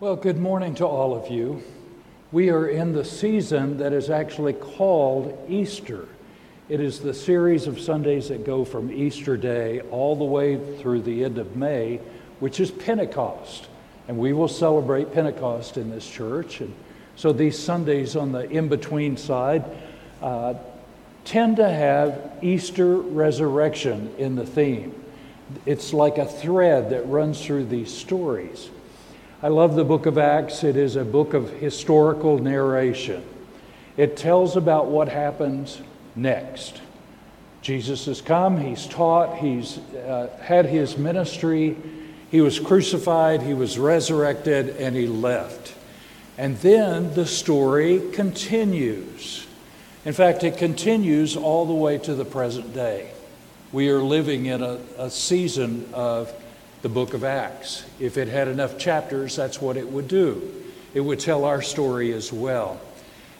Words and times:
Well, 0.00 0.16
good 0.16 0.38
morning 0.38 0.74
to 0.76 0.86
all 0.86 1.14
of 1.14 1.30
you. 1.30 1.62
We 2.32 2.48
are 2.48 2.66
in 2.66 2.94
the 2.94 3.04
season 3.04 3.76
that 3.80 3.92
is 3.92 4.08
actually 4.08 4.54
called 4.54 5.38
Easter. 5.46 6.08
It 6.70 6.80
is 6.80 7.00
the 7.00 7.12
series 7.12 7.66
of 7.66 7.78
Sundays 7.78 8.30
that 8.30 8.46
go 8.46 8.64
from 8.64 8.90
Easter 8.90 9.36
Day 9.36 9.82
all 9.90 10.16
the 10.16 10.24
way 10.24 10.56
through 10.78 11.02
the 11.02 11.22
end 11.22 11.36
of 11.36 11.54
May, 11.54 12.00
which 12.38 12.60
is 12.60 12.70
Pentecost. 12.70 13.68
And 14.08 14.16
we 14.16 14.32
will 14.32 14.48
celebrate 14.48 15.12
Pentecost 15.12 15.76
in 15.76 15.90
this 15.90 16.10
church. 16.10 16.62
And 16.62 16.72
so 17.14 17.34
these 17.34 17.58
Sundays 17.58 18.16
on 18.16 18.32
the 18.32 18.48
in 18.48 18.68
between 18.68 19.18
side 19.18 19.66
uh, 20.22 20.54
tend 21.26 21.56
to 21.56 21.68
have 21.68 22.38
Easter 22.40 22.96
resurrection 22.96 24.14
in 24.16 24.34
the 24.34 24.46
theme. 24.46 24.94
It's 25.66 25.92
like 25.92 26.16
a 26.16 26.24
thread 26.24 26.88
that 26.88 27.06
runs 27.06 27.44
through 27.44 27.66
these 27.66 27.94
stories. 27.94 28.70
I 29.42 29.48
love 29.48 29.74
the 29.74 29.84
book 29.84 30.04
of 30.04 30.18
Acts. 30.18 30.64
It 30.64 30.76
is 30.76 30.96
a 30.96 31.04
book 31.04 31.32
of 31.32 31.48
historical 31.48 32.38
narration. 32.38 33.24
It 33.96 34.14
tells 34.14 34.54
about 34.54 34.88
what 34.88 35.08
happens 35.08 35.80
next. 36.14 36.82
Jesus 37.62 38.04
has 38.04 38.20
come, 38.20 38.60
he's 38.60 38.86
taught, 38.86 39.38
he's 39.38 39.78
uh, 39.78 40.28
had 40.42 40.66
his 40.66 40.98
ministry, 40.98 41.74
he 42.30 42.42
was 42.42 42.60
crucified, 42.60 43.40
he 43.40 43.54
was 43.54 43.78
resurrected, 43.78 44.76
and 44.76 44.94
he 44.94 45.06
left. 45.06 45.74
And 46.36 46.58
then 46.58 47.14
the 47.14 47.26
story 47.26 48.10
continues. 48.12 49.46
In 50.04 50.12
fact, 50.12 50.44
it 50.44 50.58
continues 50.58 51.34
all 51.34 51.64
the 51.64 51.72
way 51.72 51.96
to 51.96 52.14
the 52.14 52.26
present 52.26 52.74
day. 52.74 53.10
We 53.72 53.88
are 53.88 54.02
living 54.02 54.46
in 54.46 54.62
a, 54.62 54.78
a 54.98 55.08
season 55.08 55.88
of 55.94 56.30
the 56.82 56.88
book 56.88 57.14
of 57.14 57.24
Acts. 57.24 57.84
If 57.98 58.16
it 58.16 58.28
had 58.28 58.48
enough 58.48 58.78
chapters, 58.78 59.36
that's 59.36 59.60
what 59.60 59.76
it 59.76 59.88
would 59.88 60.08
do. 60.08 60.64
It 60.94 61.00
would 61.00 61.20
tell 61.20 61.44
our 61.44 61.62
story 61.62 62.12
as 62.12 62.32
well. 62.32 62.80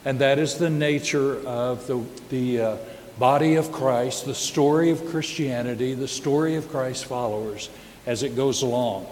And 0.04 0.18
that 0.20 0.38
is 0.38 0.56
the 0.56 0.70
nature 0.70 1.46
of 1.46 1.86
the, 1.86 2.02
the 2.28 2.60
uh, 2.60 2.76
body 3.18 3.56
of 3.56 3.72
Christ, 3.72 4.24
the 4.24 4.34
story 4.34 4.90
of 4.90 5.06
Christianity, 5.06 5.94
the 5.94 6.08
story 6.08 6.56
of 6.56 6.68
Christ's 6.68 7.04
followers 7.04 7.68
as 8.06 8.22
it 8.22 8.36
goes 8.36 8.62
along. 8.62 9.06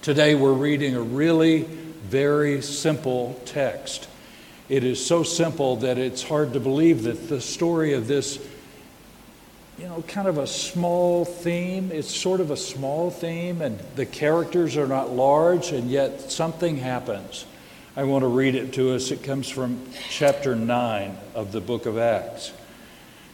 Today 0.00 0.34
we're 0.34 0.52
reading 0.52 0.94
a 0.94 1.02
really 1.02 1.62
very 1.62 2.62
simple 2.62 3.38
text. 3.44 4.08
It 4.68 4.84
is 4.84 5.04
so 5.04 5.22
simple 5.22 5.76
that 5.76 5.98
it's 5.98 6.22
hard 6.22 6.52
to 6.52 6.60
believe 6.60 7.02
that 7.02 7.28
the 7.28 7.40
story 7.40 7.92
of 7.92 8.06
this 8.06 8.38
you 9.78 9.86
know, 9.86 10.02
kind 10.08 10.26
of 10.26 10.38
a 10.38 10.46
small 10.46 11.24
theme. 11.24 11.92
It's 11.92 12.14
sort 12.14 12.40
of 12.40 12.50
a 12.50 12.56
small 12.56 13.10
theme, 13.10 13.62
and 13.62 13.78
the 13.94 14.06
characters 14.06 14.76
are 14.76 14.88
not 14.88 15.12
large, 15.12 15.70
and 15.70 15.88
yet 15.88 16.32
something 16.32 16.78
happens. 16.78 17.46
I 17.96 18.02
want 18.02 18.22
to 18.22 18.28
read 18.28 18.56
it 18.56 18.72
to 18.74 18.94
us. 18.94 19.12
It 19.12 19.22
comes 19.22 19.48
from 19.48 19.80
chapter 20.10 20.56
9 20.56 21.16
of 21.34 21.52
the 21.52 21.60
book 21.60 21.86
of 21.86 21.96
Acts. 21.96 22.52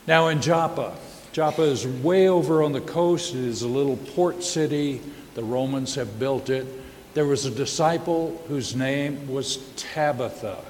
Now, 0.06 0.28
in 0.28 0.42
Joppa, 0.42 0.94
Joppa 1.32 1.62
is 1.62 1.86
way 1.86 2.28
over 2.28 2.62
on 2.62 2.72
the 2.72 2.80
coast. 2.80 3.34
It 3.34 3.44
is 3.44 3.62
a 3.62 3.68
little 3.68 3.96
port 3.96 4.42
city. 4.42 5.00
The 5.34 5.42
Romans 5.42 5.94
have 5.94 6.18
built 6.18 6.50
it. 6.50 6.66
There 7.14 7.26
was 7.26 7.46
a 7.46 7.50
disciple 7.50 8.42
whose 8.48 8.76
name 8.76 9.28
was 9.28 9.56
Tabitha. 9.76 10.62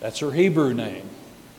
That's 0.00 0.18
her 0.18 0.32
Hebrew 0.32 0.74
name. 0.74 1.08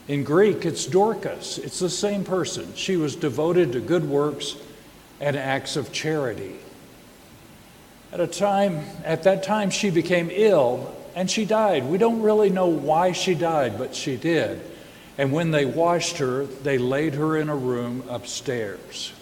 In 0.07 0.23
Greek, 0.23 0.65
it's 0.65 0.85
Dorcas. 0.85 1.57
It's 1.57 1.79
the 1.79 1.89
same 1.89 2.25
person. 2.25 2.73
She 2.75 2.97
was 2.97 3.15
devoted 3.15 3.71
to 3.71 3.79
good 3.79 4.03
works 4.03 4.55
and 5.21 5.37
acts 5.37 5.77
of 5.77 5.93
charity. 5.93 6.57
At 8.11 8.19
a 8.19 8.27
time, 8.27 8.81
at 9.05 9.23
that 9.23 9.43
time, 9.43 9.69
she 9.69 9.89
became 9.89 10.29
ill 10.31 10.93
and 11.15 11.29
she 11.31 11.45
died. 11.45 11.85
We 11.85 11.97
don't 11.97 12.21
really 12.21 12.49
know 12.49 12.67
why 12.67 13.13
she 13.13 13.33
died, 13.33 13.77
but 13.77 13.95
she 13.95 14.17
did. 14.17 14.61
And 15.17 15.31
when 15.31 15.51
they 15.51 15.65
washed 15.65 16.17
her, 16.17 16.45
they 16.45 16.77
laid 16.77 17.13
her 17.13 17.37
in 17.37 17.49
a 17.49 17.55
room 17.55 18.03
upstairs. 18.09 19.13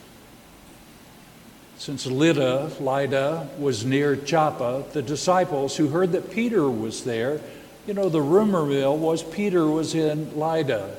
Since 1.78 2.06
Lydda, 2.06 2.72
Lydda 2.80 3.50
was 3.58 3.86
near 3.86 4.16
Joppa, 4.16 4.86
the 4.94 5.02
disciples 5.02 5.78
who 5.78 5.90
heard 5.90 6.12
that 6.14 6.32
Peter 6.32 6.70
was 6.70 7.04
there 7.04 7.42
you 7.88 7.94
know, 7.94 8.10
the 8.10 8.22
rumor 8.22 8.66
mill 8.66 8.98
was 8.98 9.24
Peter 9.24 9.66
was 9.66 9.96
in 9.96 10.38
Lydda. 10.38 10.96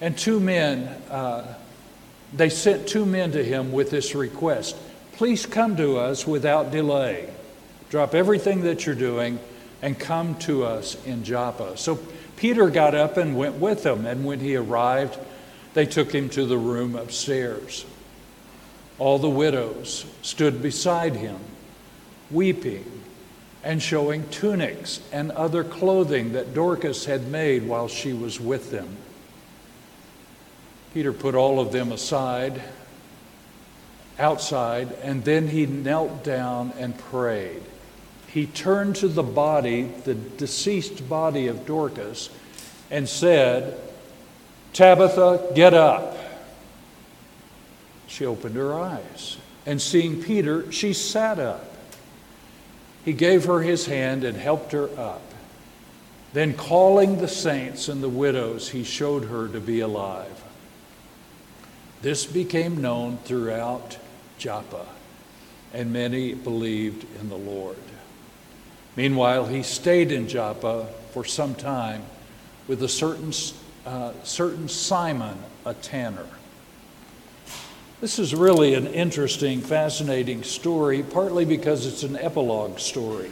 And 0.00 0.16
two 0.16 0.40
men, 0.40 0.86
uh, 1.10 1.54
they 2.32 2.48
sent 2.48 2.86
two 2.86 3.06
men 3.06 3.32
to 3.32 3.42
him 3.42 3.72
with 3.72 3.90
this 3.90 4.14
request 4.14 4.76
Please 5.14 5.46
come 5.46 5.78
to 5.78 5.96
us 5.96 6.26
without 6.26 6.70
delay. 6.70 7.26
Drop 7.88 8.14
everything 8.14 8.62
that 8.62 8.84
you're 8.84 8.94
doing 8.94 9.38
and 9.80 9.98
come 9.98 10.34
to 10.40 10.62
us 10.62 11.02
in 11.06 11.24
Joppa. 11.24 11.78
So 11.78 11.98
Peter 12.36 12.68
got 12.68 12.94
up 12.94 13.16
and 13.16 13.34
went 13.34 13.54
with 13.54 13.82
them. 13.82 14.04
And 14.04 14.26
when 14.26 14.40
he 14.40 14.56
arrived, 14.56 15.18
they 15.72 15.86
took 15.86 16.12
him 16.12 16.28
to 16.30 16.44
the 16.44 16.58
room 16.58 16.96
upstairs. 16.96 17.86
All 18.98 19.18
the 19.18 19.30
widows 19.30 20.04
stood 20.20 20.60
beside 20.60 21.16
him, 21.16 21.38
weeping 22.30 22.95
and 23.66 23.82
showing 23.82 24.28
tunics 24.28 25.00
and 25.10 25.32
other 25.32 25.64
clothing 25.64 26.34
that 26.34 26.54
Dorcas 26.54 27.06
had 27.06 27.26
made 27.26 27.66
while 27.66 27.88
she 27.88 28.12
was 28.12 28.38
with 28.40 28.70
them. 28.70 28.96
Peter 30.94 31.12
put 31.12 31.34
all 31.34 31.58
of 31.58 31.72
them 31.72 31.90
aside, 31.90 32.62
outside, 34.20 34.92
and 35.02 35.24
then 35.24 35.48
he 35.48 35.66
knelt 35.66 36.22
down 36.22 36.74
and 36.78 36.96
prayed. 36.96 37.60
He 38.28 38.46
turned 38.46 38.94
to 38.96 39.08
the 39.08 39.24
body, 39.24 39.90
the 40.04 40.14
deceased 40.14 41.08
body 41.08 41.48
of 41.48 41.66
Dorcas, 41.66 42.30
and 42.88 43.08
said, 43.08 43.76
Tabitha, 44.74 45.50
get 45.56 45.74
up. 45.74 46.16
She 48.06 48.26
opened 48.26 48.54
her 48.54 48.74
eyes, 48.74 49.38
and 49.66 49.82
seeing 49.82 50.22
Peter, 50.22 50.70
she 50.70 50.92
sat 50.92 51.40
up. 51.40 51.75
He 53.06 53.12
gave 53.12 53.44
her 53.44 53.62
his 53.62 53.86
hand 53.86 54.24
and 54.24 54.36
helped 54.36 54.72
her 54.72 54.90
up. 54.98 55.22
Then, 56.32 56.54
calling 56.54 57.18
the 57.18 57.28
saints 57.28 57.88
and 57.88 58.02
the 58.02 58.08
widows, 58.08 58.70
he 58.70 58.82
showed 58.82 59.26
her 59.26 59.46
to 59.46 59.60
be 59.60 59.78
alive. 59.78 60.42
This 62.02 62.26
became 62.26 62.82
known 62.82 63.18
throughout 63.18 63.96
Joppa, 64.38 64.86
and 65.72 65.92
many 65.92 66.34
believed 66.34 67.06
in 67.20 67.28
the 67.28 67.38
Lord. 67.38 67.76
Meanwhile, 68.96 69.46
he 69.46 69.62
stayed 69.62 70.10
in 70.10 70.26
Joppa 70.26 70.88
for 71.12 71.24
some 71.24 71.54
time 71.54 72.02
with 72.66 72.82
a 72.82 72.88
certain, 72.88 73.32
uh, 73.86 74.14
certain 74.24 74.68
Simon, 74.68 75.38
a 75.64 75.74
tanner. 75.74 76.26
This 77.98 78.18
is 78.18 78.34
really 78.34 78.74
an 78.74 78.88
interesting, 78.88 79.62
fascinating 79.62 80.42
story, 80.42 81.02
partly 81.02 81.46
because 81.46 81.86
it's 81.86 82.02
an 82.02 82.14
epilogue 82.18 82.78
story. 82.78 83.30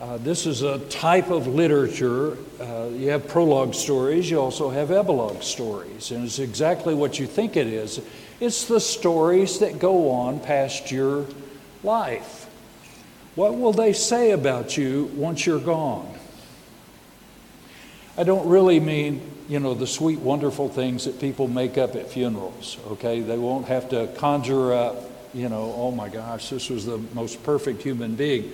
Uh, 0.00 0.18
this 0.18 0.46
is 0.46 0.62
a 0.62 0.78
type 0.90 1.28
of 1.28 1.48
literature. 1.48 2.38
Uh, 2.60 2.86
you 2.92 3.08
have 3.08 3.26
prologue 3.26 3.74
stories, 3.74 4.30
you 4.30 4.40
also 4.40 4.70
have 4.70 4.92
epilogue 4.92 5.42
stories, 5.42 6.12
and 6.12 6.24
it's 6.24 6.38
exactly 6.38 6.94
what 6.94 7.18
you 7.18 7.26
think 7.26 7.56
it 7.56 7.66
is. 7.66 8.00
It's 8.38 8.66
the 8.66 8.78
stories 8.78 9.58
that 9.58 9.80
go 9.80 10.12
on 10.12 10.38
past 10.38 10.92
your 10.92 11.26
life. 11.82 12.48
What 13.34 13.58
will 13.58 13.72
they 13.72 13.92
say 13.92 14.30
about 14.30 14.76
you 14.76 15.10
once 15.16 15.44
you're 15.46 15.58
gone? 15.58 16.14
I 18.16 18.22
don't 18.22 18.46
really 18.46 18.78
mean 18.78 19.31
you 19.52 19.60
know, 19.60 19.74
the 19.74 19.86
sweet, 19.86 20.18
wonderful 20.18 20.70
things 20.70 21.04
that 21.04 21.20
people 21.20 21.46
make 21.46 21.76
up 21.76 21.94
at 21.94 22.08
funerals, 22.08 22.78
okay? 22.86 23.20
They 23.20 23.36
won't 23.36 23.66
have 23.66 23.90
to 23.90 24.06
conjure 24.16 24.72
up, 24.72 24.96
you 25.34 25.50
know, 25.50 25.74
oh 25.76 25.90
my 25.90 26.08
gosh, 26.08 26.48
this 26.48 26.70
was 26.70 26.86
the 26.86 26.96
most 27.12 27.42
perfect 27.42 27.82
human 27.82 28.14
being. 28.14 28.50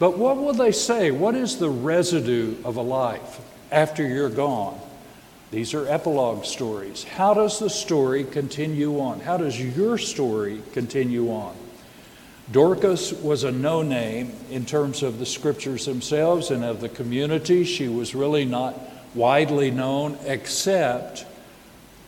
But 0.00 0.18
what 0.18 0.38
will 0.38 0.52
they 0.52 0.72
say? 0.72 1.12
What 1.12 1.36
is 1.36 1.58
the 1.58 1.70
residue 1.70 2.56
of 2.64 2.74
a 2.74 2.82
life 2.82 3.40
after 3.70 4.04
you're 4.04 4.28
gone? 4.28 4.80
These 5.52 5.74
are 5.74 5.86
epilogue 5.86 6.44
stories. 6.44 7.04
How 7.04 7.34
does 7.34 7.60
the 7.60 7.70
story 7.70 8.24
continue 8.24 8.98
on? 8.98 9.20
How 9.20 9.36
does 9.36 9.60
your 9.60 9.96
story 9.96 10.60
continue 10.72 11.30
on? 11.30 11.54
Dorcas 12.50 13.12
was 13.12 13.44
a 13.44 13.52
no 13.52 13.82
name 13.82 14.32
in 14.50 14.66
terms 14.66 15.04
of 15.04 15.20
the 15.20 15.26
scriptures 15.26 15.86
themselves 15.86 16.50
and 16.50 16.64
of 16.64 16.80
the 16.80 16.88
community. 16.88 17.62
She 17.62 17.86
was 17.86 18.16
really 18.16 18.44
not 18.44 18.74
widely 19.14 19.70
known 19.70 20.18
except 20.24 21.24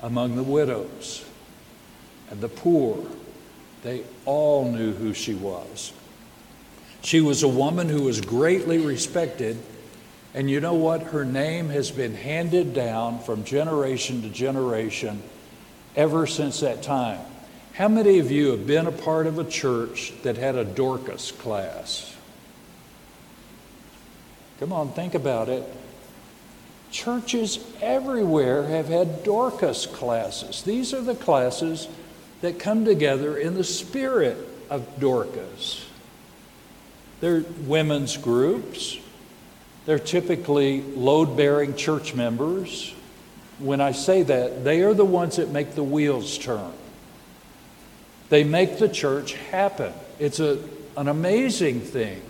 among 0.03 0.37
the 0.37 0.43
widows 0.43 1.25
and 2.31 2.41
the 2.41 2.49
poor. 2.49 3.05
They 3.83 4.03
all 4.25 4.71
knew 4.71 4.93
who 4.93 5.13
she 5.13 5.35
was. 5.35 5.93
She 7.03 7.21
was 7.21 7.43
a 7.43 7.49
woman 7.49 7.89
who 7.89 8.03
was 8.05 8.21
greatly 8.21 8.79
respected, 8.79 9.59
and 10.33 10.51
you 10.51 10.61
know 10.61 10.75
what? 10.75 11.03
Her 11.03 11.25
name 11.25 11.69
has 11.69 11.91
been 11.91 12.15
handed 12.15 12.73
down 12.73 13.19
from 13.21 13.45
generation 13.45 14.23
to 14.23 14.31
generation 14.31 15.23
ever 15.97 16.27
since 16.27 16.61
that 16.61 16.83
time. 16.83 17.21
How 17.75 17.89
many 17.89 18.21
of 18.21 18.31
you 18.31 18.53
have 18.53 18.67
been 18.67 18.87
a 18.87 18.93
part 18.93 19.27
of 19.27 19.39
a 19.39 19.45
church 19.45 20.15
that 20.23 20.37
had 20.37 20.55
a 20.55 20.65
Dorcas 20.65 21.33
class? 21.33 22.15
Come 24.61 24.73
on, 24.73 24.93
think 24.93 25.15
about 25.15 25.49
it. 25.49 25.65
Churches 26.95 27.59
everywhere 27.83 28.69
have 28.69 28.87
had 28.87 29.25
Dorcas 29.25 29.85
classes. 29.85 30.63
These 30.63 30.95
are 30.95 31.01
the 31.01 31.17
classes 31.17 31.89
that 32.41 32.61
come 32.61 32.85
together 32.85 33.37
in 33.37 33.55
the 33.55 33.65
spirit 33.65 34.39
of 34.71 35.01
Dorcas. 35.01 35.85
They're 37.19 37.41
women's 37.67 38.17
groups. 38.17 38.97
They're 39.87 39.99
typically 39.99 40.83
load 40.83 41.37
bearing 41.37 41.75
church 41.75 42.15
members. 42.15 42.95
When 43.59 43.81
I 43.81 43.91
say 43.91 44.23
that, 44.23 44.63
they 44.63 44.83
are 44.83 44.95
the 44.95 45.05
ones 45.05 45.35
that 45.35 45.51
make 45.51 45.75
the 45.75 45.83
wheels 45.83 46.39
turn. 46.39 46.73
They 48.29 48.45
make 48.45 48.79
the 48.79 48.89
church 48.89 49.33
happen. 49.51 49.93
It's 50.21 50.39
a, 50.39 50.61
an 50.97 51.09
amazing 51.09 51.81
thing. 51.81 52.23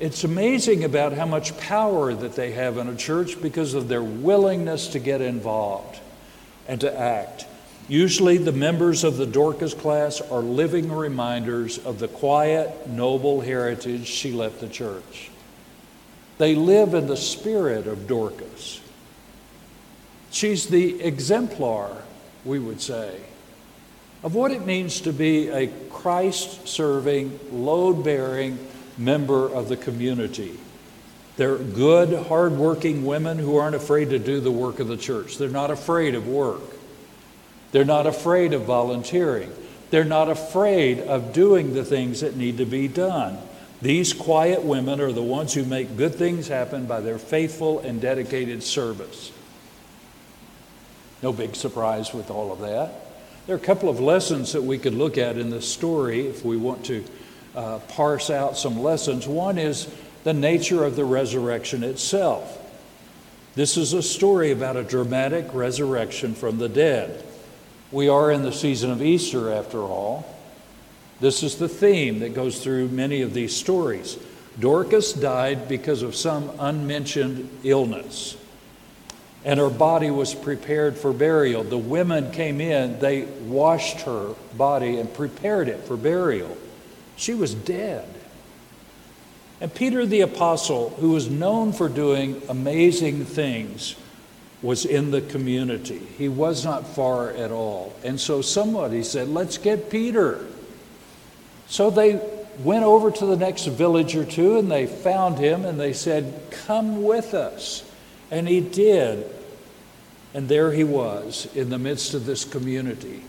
It's 0.00 0.24
amazing 0.24 0.84
about 0.84 1.12
how 1.12 1.26
much 1.26 1.54
power 1.58 2.14
that 2.14 2.34
they 2.34 2.52
have 2.52 2.78
in 2.78 2.88
a 2.88 2.96
church 2.96 3.40
because 3.42 3.74
of 3.74 3.88
their 3.88 4.02
willingness 4.02 4.88
to 4.88 4.98
get 4.98 5.20
involved 5.20 6.00
and 6.66 6.80
to 6.80 6.98
act. 6.98 7.44
Usually, 7.86 8.38
the 8.38 8.50
members 8.50 9.04
of 9.04 9.18
the 9.18 9.26
Dorcas 9.26 9.74
class 9.74 10.22
are 10.22 10.40
living 10.40 10.90
reminders 10.90 11.76
of 11.76 11.98
the 11.98 12.08
quiet, 12.08 12.88
noble 12.88 13.42
heritage 13.42 14.06
she 14.06 14.32
left 14.32 14.60
the 14.60 14.68
church. 14.68 15.30
They 16.38 16.54
live 16.54 16.94
in 16.94 17.06
the 17.06 17.16
spirit 17.16 17.86
of 17.86 18.06
Dorcas. 18.06 18.80
She's 20.30 20.66
the 20.68 21.02
exemplar, 21.02 21.94
we 22.46 22.58
would 22.58 22.80
say, 22.80 23.20
of 24.22 24.34
what 24.34 24.50
it 24.50 24.64
means 24.64 25.02
to 25.02 25.12
be 25.12 25.48
a 25.48 25.66
Christ 25.90 26.66
serving, 26.66 27.38
load 27.52 28.02
bearing 28.02 28.58
member 29.00 29.48
of 29.48 29.68
the 29.68 29.76
community. 29.76 30.58
They're 31.36 31.56
good, 31.56 32.26
hardworking 32.26 33.04
women 33.04 33.38
who 33.38 33.56
aren't 33.56 33.74
afraid 33.74 34.10
to 34.10 34.18
do 34.18 34.40
the 34.40 34.50
work 34.50 34.78
of 34.78 34.88
the 34.88 34.96
church. 34.96 35.38
They're 35.38 35.48
not 35.48 35.70
afraid 35.70 36.14
of 36.14 36.28
work. 36.28 36.60
They're 37.72 37.84
not 37.84 38.06
afraid 38.06 38.52
of 38.52 38.62
volunteering. 38.62 39.50
They're 39.90 40.04
not 40.04 40.28
afraid 40.28 41.00
of 41.00 41.32
doing 41.32 41.72
the 41.72 41.84
things 41.84 42.20
that 42.20 42.36
need 42.36 42.58
to 42.58 42.66
be 42.66 42.88
done. 42.88 43.38
These 43.80 44.12
quiet 44.12 44.62
women 44.62 45.00
are 45.00 45.12
the 45.12 45.22
ones 45.22 45.54
who 45.54 45.64
make 45.64 45.96
good 45.96 46.14
things 46.14 46.48
happen 46.48 46.86
by 46.86 47.00
their 47.00 47.18
faithful 47.18 47.78
and 47.78 48.00
dedicated 48.00 48.62
service. 48.62 49.32
No 51.22 51.32
big 51.32 51.56
surprise 51.56 52.12
with 52.12 52.30
all 52.30 52.52
of 52.52 52.60
that. 52.60 52.92
There 53.46 53.56
are 53.56 53.58
a 53.58 53.62
couple 53.62 53.88
of 53.88 53.98
lessons 54.00 54.52
that 54.52 54.62
we 54.62 54.78
could 54.78 54.94
look 54.94 55.16
at 55.16 55.38
in 55.38 55.50
this 55.50 55.66
story 55.66 56.26
if 56.26 56.44
we 56.44 56.56
want 56.56 56.84
to 56.86 57.04
uh, 57.54 57.78
parse 57.88 58.30
out 58.30 58.56
some 58.56 58.80
lessons. 58.80 59.26
One 59.26 59.58
is 59.58 59.88
the 60.24 60.32
nature 60.32 60.84
of 60.84 60.96
the 60.96 61.04
resurrection 61.04 61.82
itself. 61.82 62.56
This 63.54 63.76
is 63.76 63.92
a 63.92 64.02
story 64.02 64.52
about 64.52 64.76
a 64.76 64.84
dramatic 64.84 65.52
resurrection 65.52 66.34
from 66.34 66.58
the 66.58 66.68
dead. 66.68 67.24
We 67.90 68.08
are 68.08 68.30
in 68.30 68.42
the 68.42 68.52
season 68.52 68.90
of 68.90 69.02
Easter, 69.02 69.52
after 69.52 69.80
all. 69.80 70.24
This 71.18 71.42
is 71.42 71.56
the 71.56 71.68
theme 71.68 72.20
that 72.20 72.34
goes 72.34 72.62
through 72.62 72.88
many 72.88 73.22
of 73.22 73.34
these 73.34 73.54
stories. 73.54 74.16
Dorcas 74.58 75.12
died 75.12 75.68
because 75.68 76.02
of 76.02 76.14
some 76.14 76.50
unmentioned 76.58 77.50
illness, 77.64 78.36
and 79.44 79.58
her 79.58 79.70
body 79.70 80.10
was 80.10 80.34
prepared 80.34 80.96
for 80.96 81.12
burial. 81.12 81.64
The 81.64 81.78
women 81.78 82.30
came 82.30 82.60
in, 82.60 82.98
they 83.00 83.22
washed 83.22 84.02
her 84.02 84.34
body 84.56 84.98
and 84.98 85.12
prepared 85.12 85.68
it 85.68 85.80
for 85.84 85.96
burial. 85.96 86.56
She 87.20 87.34
was 87.34 87.52
dead. 87.52 88.08
And 89.60 89.72
Peter 89.74 90.06
the 90.06 90.22
Apostle, 90.22 90.88
who 91.00 91.10
was 91.10 91.28
known 91.28 91.74
for 91.74 91.86
doing 91.86 92.40
amazing 92.48 93.26
things, 93.26 93.94
was 94.62 94.86
in 94.86 95.10
the 95.10 95.20
community. 95.20 95.98
He 95.98 96.30
was 96.30 96.64
not 96.64 96.86
far 96.86 97.28
at 97.28 97.50
all. 97.50 97.94
And 98.02 98.18
so 98.18 98.40
somebody 98.40 99.02
said, 99.02 99.28
Let's 99.28 99.58
get 99.58 99.90
Peter. 99.90 100.46
So 101.68 101.90
they 101.90 102.18
went 102.60 102.84
over 102.84 103.10
to 103.10 103.26
the 103.26 103.36
next 103.36 103.66
village 103.66 104.16
or 104.16 104.24
two 104.24 104.58
and 104.58 104.70
they 104.70 104.86
found 104.86 105.38
him 105.38 105.66
and 105.66 105.78
they 105.78 105.92
said, 105.92 106.32
Come 106.50 107.02
with 107.02 107.34
us. 107.34 107.84
And 108.30 108.48
he 108.48 108.60
did. 108.62 109.30
And 110.32 110.48
there 110.48 110.72
he 110.72 110.84
was 110.84 111.54
in 111.54 111.68
the 111.68 111.78
midst 111.78 112.14
of 112.14 112.24
this 112.24 112.46
community. 112.46 113.22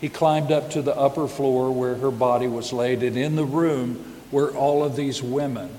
He 0.00 0.08
climbed 0.08 0.52
up 0.52 0.70
to 0.70 0.82
the 0.82 0.96
upper 0.96 1.26
floor 1.26 1.72
where 1.72 1.96
her 1.96 2.10
body 2.10 2.46
was 2.46 2.72
laid, 2.72 3.02
and 3.02 3.16
in 3.16 3.36
the 3.36 3.44
room 3.44 4.16
were 4.30 4.54
all 4.54 4.84
of 4.84 4.96
these 4.96 5.22
women. 5.22 5.70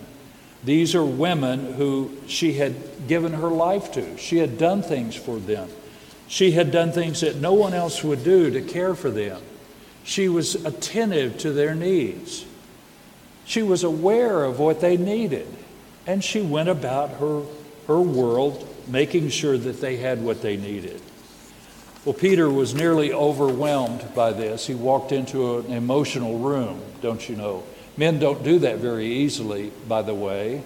These 0.63 0.93
are 0.93 1.05
women 1.05 1.73
who 1.73 2.11
she 2.27 2.53
had 2.53 3.07
given 3.07 3.33
her 3.33 3.49
life 3.49 3.93
to. 3.93 4.17
She 4.17 4.39
had 4.39 4.57
done 4.57 4.81
things 4.81 5.15
for 5.15 5.39
them. 5.39 5.69
She 6.27 6.51
had 6.51 6.71
done 6.71 6.91
things 6.91 7.21
that 7.21 7.37
no 7.37 7.53
one 7.53 7.73
else 7.73 8.03
would 8.03 8.23
do 8.23 8.51
to 8.51 8.61
care 8.61 8.93
for 8.93 9.09
them. 9.09 9.41
She 10.03 10.27
was 10.27 10.55
attentive 10.65 11.37
to 11.39 11.51
their 11.53 11.73
needs. 11.73 12.45
She 13.45 13.63
was 13.63 13.83
aware 13.83 14.43
of 14.43 14.59
what 14.59 14.81
they 14.81 14.97
needed. 14.97 15.47
And 16.05 16.23
she 16.23 16.41
went 16.41 16.69
about 16.69 17.11
her, 17.11 17.43
her 17.87 18.01
world 18.01 18.67
making 18.87 19.29
sure 19.29 19.57
that 19.57 19.79
they 19.79 19.97
had 19.97 20.21
what 20.21 20.41
they 20.41 20.57
needed. 20.57 21.01
Well, 22.05 22.13
Peter 22.13 22.49
was 22.49 22.73
nearly 22.73 23.11
overwhelmed 23.11 24.13
by 24.15 24.31
this. 24.31 24.67
He 24.67 24.73
walked 24.73 25.11
into 25.11 25.57
an 25.59 25.73
emotional 25.73 26.39
room, 26.39 26.81
don't 27.01 27.27
you 27.27 27.35
know? 27.35 27.63
Men 27.97 28.19
don't 28.19 28.43
do 28.43 28.59
that 28.59 28.77
very 28.77 29.05
easily, 29.05 29.71
by 29.87 30.01
the 30.01 30.13
way. 30.13 30.63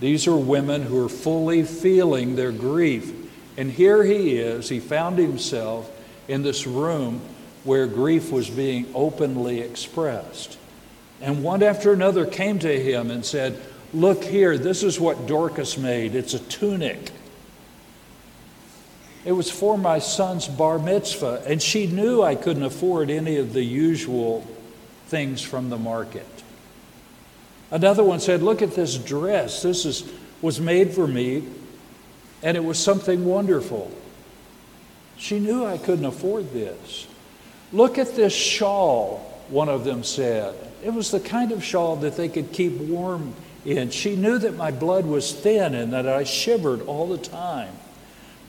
These 0.00 0.26
are 0.26 0.36
women 0.36 0.82
who 0.82 1.04
are 1.04 1.08
fully 1.08 1.62
feeling 1.62 2.36
their 2.36 2.52
grief. 2.52 3.12
And 3.56 3.70
here 3.70 4.04
he 4.04 4.36
is, 4.36 4.68
he 4.68 4.80
found 4.80 5.18
himself 5.18 5.90
in 6.28 6.42
this 6.42 6.66
room 6.66 7.22
where 7.64 7.86
grief 7.86 8.30
was 8.30 8.48
being 8.48 8.86
openly 8.94 9.60
expressed. 9.60 10.58
And 11.20 11.42
one 11.42 11.62
after 11.62 11.92
another 11.92 12.26
came 12.26 12.58
to 12.60 12.82
him 12.82 13.10
and 13.10 13.24
said, 13.24 13.60
Look 13.92 14.22
here, 14.24 14.56
this 14.56 14.82
is 14.82 15.00
what 15.00 15.26
Dorcas 15.26 15.76
made. 15.76 16.14
It's 16.14 16.34
a 16.34 16.38
tunic. 16.38 17.10
It 19.24 19.32
was 19.32 19.50
for 19.50 19.76
my 19.76 19.98
son's 19.98 20.48
bar 20.48 20.78
mitzvah, 20.78 21.42
and 21.46 21.60
she 21.60 21.86
knew 21.86 22.22
I 22.22 22.34
couldn't 22.34 22.62
afford 22.62 23.10
any 23.10 23.36
of 23.36 23.52
the 23.52 23.62
usual 23.62 24.46
things 25.06 25.42
from 25.42 25.68
the 25.68 25.76
market. 25.76 26.26
Another 27.70 28.02
one 28.02 28.20
said, 28.20 28.42
Look 28.42 28.62
at 28.62 28.74
this 28.74 28.96
dress. 28.96 29.62
This 29.62 29.84
is, 29.84 30.10
was 30.40 30.60
made 30.60 30.92
for 30.92 31.06
me, 31.06 31.44
and 32.42 32.56
it 32.56 32.64
was 32.64 32.78
something 32.78 33.24
wonderful. 33.24 33.90
She 35.18 35.38
knew 35.38 35.66
I 35.66 35.76
couldn't 35.76 36.06
afford 36.06 36.52
this. 36.52 37.06
Look 37.72 37.98
at 37.98 38.16
this 38.16 38.32
shawl, 38.32 39.18
one 39.50 39.68
of 39.68 39.84
them 39.84 40.02
said. 40.02 40.54
It 40.82 40.94
was 40.94 41.10
the 41.10 41.20
kind 41.20 41.52
of 41.52 41.62
shawl 41.62 41.96
that 41.96 42.16
they 42.16 42.30
could 42.30 42.52
keep 42.52 42.72
warm 42.72 43.34
in. 43.66 43.90
She 43.90 44.16
knew 44.16 44.38
that 44.38 44.56
my 44.56 44.70
blood 44.70 45.04
was 45.04 45.32
thin 45.32 45.74
and 45.74 45.92
that 45.92 46.08
I 46.08 46.24
shivered 46.24 46.80
all 46.82 47.06
the 47.06 47.18
time. 47.18 47.74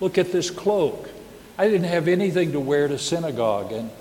Look 0.01 0.17
at 0.17 0.31
this 0.31 0.49
cloak. 0.49 1.09
I 1.57 1.67
didn't 1.67 1.87
have 1.87 2.07
anything 2.07 2.51
to 2.51 2.59
wear 2.59 2.87
to 2.87 2.97
synagogue, 2.97 3.71
and 3.71 3.91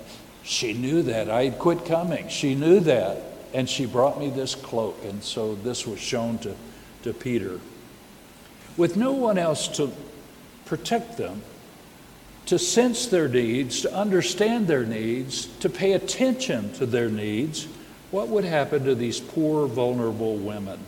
she 0.43 0.73
knew 0.73 1.03
that. 1.03 1.29
I 1.29 1.45
had 1.45 1.59
quit 1.59 1.85
coming. 1.85 2.27
She 2.27 2.55
knew 2.55 2.79
that, 2.81 3.21
and 3.53 3.69
she 3.69 3.85
brought 3.85 4.19
me 4.19 4.29
this 4.29 4.55
cloak, 4.55 4.97
and 5.05 5.23
so 5.23 5.55
this 5.55 5.85
was 5.85 5.99
shown 5.99 6.39
to, 6.39 6.55
to 7.03 7.13
Peter. 7.13 7.59
With 8.75 8.97
no 8.97 9.11
one 9.11 9.37
else 9.37 9.67
to 9.77 9.91
protect 10.65 11.17
them, 11.17 11.43
to 12.47 12.57
sense 12.57 13.05
their 13.05 13.27
needs, 13.27 13.81
to 13.81 13.93
understand 13.93 14.67
their 14.67 14.83
needs, 14.83 15.45
to 15.59 15.69
pay 15.69 15.93
attention 15.93 16.73
to 16.73 16.87
their 16.87 17.09
needs, 17.09 17.67
what 18.09 18.27
would 18.27 18.43
happen 18.43 18.85
to 18.85 18.95
these 18.95 19.19
poor, 19.19 19.67
vulnerable 19.67 20.35
women? 20.35 20.79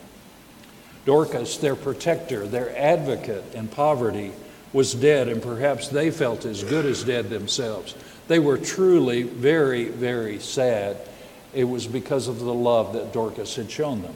Dorcas, 1.05 1.57
their 1.57 1.75
protector, 1.75 2.47
their 2.47 2.75
advocate 2.75 3.43
in 3.53 3.67
poverty, 3.67 4.31
was 4.73 4.93
dead, 4.95 5.29
and 5.29 5.41
perhaps 5.41 5.87
they 5.87 6.09
felt 6.11 6.45
as 6.45 6.63
good 6.63 6.85
as 6.85 7.03
dead 7.03 7.29
themselves. 7.29 7.95
They 8.27 8.39
were 8.39 8.57
truly 8.57 9.23
very, 9.23 9.85
very 9.85 10.39
sad. 10.39 10.97
It 11.53 11.65
was 11.65 11.85
because 11.85 12.27
of 12.27 12.39
the 12.39 12.53
love 12.53 12.93
that 12.93 13.13
Dorcas 13.13 13.55
had 13.55 13.69
shown 13.69 14.01
them. 14.01 14.15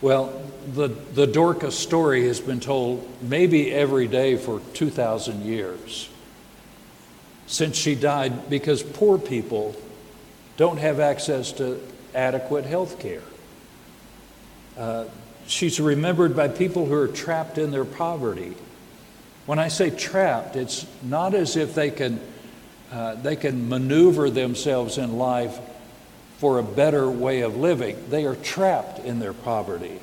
Well, 0.00 0.40
the, 0.74 0.88
the 0.88 1.26
Dorcas 1.26 1.76
story 1.76 2.26
has 2.28 2.40
been 2.40 2.60
told 2.60 3.06
maybe 3.20 3.70
every 3.72 4.06
day 4.06 4.36
for 4.36 4.60
2,000 4.74 5.44
years 5.44 6.08
since 7.46 7.76
she 7.76 7.94
died 7.94 8.48
because 8.48 8.82
poor 8.82 9.18
people 9.18 9.74
don't 10.56 10.78
have 10.78 11.00
access 11.00 11.50
to 11.52 11.82
adequate 12.14 12.64
health 12.64 13.00
care. 13.00 13.22
Uh, 14.76 15.04
she's 15.46 15.80
remembered 15.80 16.36
by 16.36 16.46
people 16.46 16.86
who 16.86 16.94
are 16.94 17.08
trapped 17.08 17.58
in 17.58 17.70
their 17.70 17.84
poverty 17.84 18.54
when 19.48 19.58
I 19.58 19.68
say 19.68 19.88
trapped, 19.88 20.56
it's 20.56 20.84
not 21.02 21.32
as 21.32 21.56
if 21.56 21.74
they 21.74 21.90
can 21.90 22.20
uh, 22.92 23.14
they 23.14 23.34
can 23.34 23.66
maneuver 23.66 24.28
themselves 24.28 24.98
in 24.98 25.16
life 25.16 25.58
for 26.36 26.58
a 26.58 26.62
better 26.62 27.10
way 27.10 27.40
of 27.40 27.56
living. 27.56 27.96
They 28.10 28.26
are 28.26 28.36
trapped 28.36 28.98
in 28.98 29.20
their 29.20 29.32
poverty. 29.32 30.00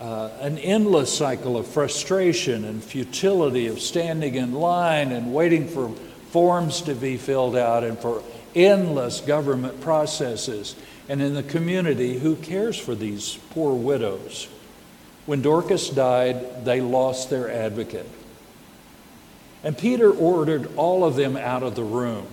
Uh, 0.00 0.30
an 0.40 0.56
endless 0.56 1.14
cycle 1.14 1.58
of 1.58 1.66
frustration 1.66 2.64
and 2.64 2.82
futility 2.82 3.66
of 3.66 3.82
standing 3.82 4.34
in 4.34 4.52
line 4.52 5.12
and 5.12 5.34
waiting 5.34 5.68
for 5.68 5.90
forms 6.30 6.80
to 6.82 6.94
be 6.94 7.18
filled 7.18 7.54
out 7.54 7.84
and 7.84 7.98
for 7.98 8.22
endless 8.54 9.20
government 9.20 9.78
processes. 9.82 10.74
And 11.10 11.20
in 11.20 11.34
the 11.34 11.42
community, 11.42 12.18
who 12.18 12.34
cares 12.36 12.78
for 12.78 12.94
these 12.94 13.38
poor 13.50 13.74
widows? 13.74 14.48
When 15.26 15.42
Dorcas 15.42 15.90
died, 15.90 16.64
they 16.64 16.80
lost 16.80 17.28
their 17.28 17.50
advocate. 17.50 18.08
And 19.64 19.76
Peter 19.76 20.10
ordered 20.10 20.70
all 20.76 21.04
of 21.04 21.16
them 21.16 21.36
out 21.36 21.62
of 21.62 21.74
the 21.74 21.82
room. 21.82 22.26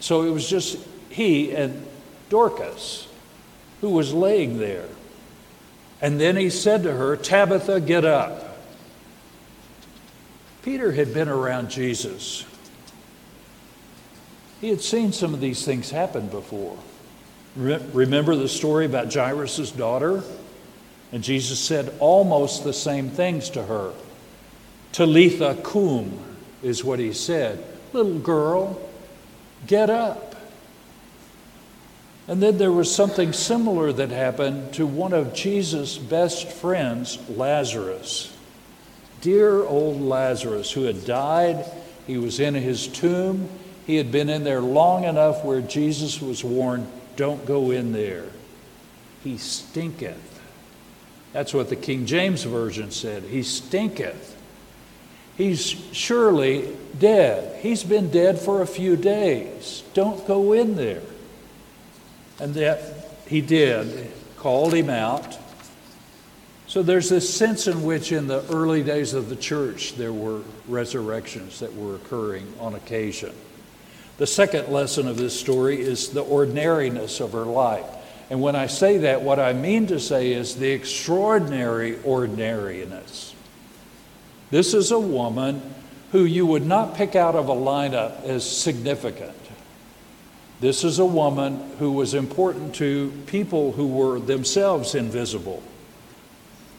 So 0.00 0.22
it 0.22 0.30
was 0.30 0.48
just 0.48 0.78
he 1.08 1.52
and 1.52 1.86
Dorcas 2.28 3.06
who 3.80 3.90
was 3.90 4.12
laying 4.12 4.58
there. 4.58 4.88
And 6.00 6.20
then 6.20 6.36
he 6.36 6.50
said 6.50 6.82
to 6.82 6.92
her, 6.92 7.16
Tabitha, 7.16 7.80
get 7.80 8.04
up. 8.04 8.58
Peter 10.62 10.92
had 10.92 11.12
been 11.12 11.28
around 11.28 11.70
Jesus. 11.70 12.44
He 14.60 14.68
had 14.68 14.80
seen 14.80 15.12
some 15.12 15.34
of 15.34 15.40
these 15.40 15.64
things 15.64 15.90
happen 15.90 16.28
before. 16.28 16.76
Remember 17.56 18.36
the 18.36 18.48
story 18.48 18.86
about 18.86 19.12
Jairus' 19.12 19.72
daughter? 19.72 20.22
And 21.10 21.22
Jesus 21.22 21.58
said 21.58 21.92
almost 21.98 22.64
the 22.64 22.72
same 22.72 23.10
things 23.10 23.50
to 23.50 23.64
her. 23.64 23.92
Talitha 24.92 25.58
cum 25.62 26.18
is 26.62 26.84
what 26.84 26.98
he 26.98 27.12
said. 27.12 27.62
Little 27.92 28.18
girl, 28.18 28.80
get 29.66 29.90
up. 29.90 30.32
And 32.28 32.42
then 32.42 32.58
there 32.58 32.72
was 32.72 32.94
something 32.94 33.32
similar 33.32 33.92
that 33.92 34.10
happened 34.10 34.72
to 34.74 34.86
one 34.86 35.12
of 35.12 35.34
Jesus' 35.34 35.98
best 35.98 36.50
friends, 36.50 37.18
Lazarus. 37.28 38.36
Dear 39.20 39.64
old 39.64 40.00
Lazarus, 40.00 40.70
who 40.72 40.84
had 40.84 41.04
died, 41.04 41.64
he 42.06 42.18
was 42.18 42.40
in 42.40 42.54
his 42.54 42.86
tomb. 42.86 43.48
He 43.86 43.96
had 43.96 44.12
been 44.12 44.28
in 44.28 44.44
there 44.44 44.60
long 44.60 45.04
enough 45.04 45.44
where 45.44 45.60
Jesus 45.60 46.20
was 46.20 46.44
warned, 46.44 46.86
Don't 47.16 47.44
go 47.44 47.70
in 47.70 47.92
there. 47.92 48.26
He 49.22 49.36
stinketh. 49.38 50.40
That's 51.32 51.54
what 51.54 51.68
the 51.68 51.76
King 51.76 52.06
James 52.06 52.44
Version 52.44 52.90
said. 52.90 53.24
He 53.24 53.42
stinketh. 53.42 54.36
He's 55.36 55.66
surely 55.92 56.76
dead. 56.98 57.60
He's 57.62 57.84
been 57.84 58.10
dead 58.10 58.38
for 58.38 58.62
a 58.62 58.66
few 58.66 58.96
days. 58.96 59.82
Don't 59.94 60.26
go 60.26 60.52
in 60.52 60.76
there. 60.76 61.02
And 62.38 62.54
that 62.54 62.80
he 63.26 63.40
did, 63.40 64.10
called 64.36 64.74
him 64.74 64.90
out. 64.90 65.38
So 66.66 66.82
there's 66.82 67.08
this 67.08 67.32
sense 67.32 67.66
in 67.66 67.82
which, 67.82 68.12
in 68.12 68.26
the 68.26 68.44
early 68.50 68.82
days 68.82 69.14
of 69.14 69.28
the 69.28 69.36
church, 69.36 69.94
there 69.96 70.12
were 70.12 70.42
resurrections 70.68 71.60
that 71.60 71.74
were 71.74 71.96
occurring 71.96 72.52
on 72.58 72.74
occasion. 72.74 73.32
The 74.18 74.26
second 74.26 74.68
lesson 74.68 75.08
of 75.08 75.16
this 75.16 75.38
story 75.38 75.80
is 75.80 76.10
the 76.10 76.22
ordinariness 76.22 77.20
of 77.20 77.32
her 77.32 77.44
life. 77.44 77.84
And 78.30 78.40
when 78.40 78.56
I 78.56 78.66
say 78.66 78.98
that, 78.98 79.22
what 79.22 79.38
I 79.38 79.52
mean 79.52 79.86
to 79.88 80.00
say 80.00 80.32
is 80.32 80.56
the 80.56 80.70
extraordinary 80.70 81.98
ordinariness. 82.02 83.34
This 84.52 84.74
is 84.74 84.90
a 84.90 85.00
woman 85.00 85.62
who 86.12 86.24
you 86.24 86.44
would 86.44 86.66
not 86.66 86.94
pick 86.94 87.16
out 87.16 87.34
of 87.34 87.48
a 87.48 87.54
lineup 87.54 88.22
as 88.24 88.44
significant. 88.44 89.32
This 90.60 90.84
is 90.84 90.98
a 90.98 91.06
woman 91.06 91.72
who 91.78 91.92
was 91.92 92.12
important 92.12 92.74
to 92.74 93.10
people 93.24 93.72
who 93.72 93.86
were 93.86 94.20
themselves 94.20 94.94
invisible. 94.94 95.62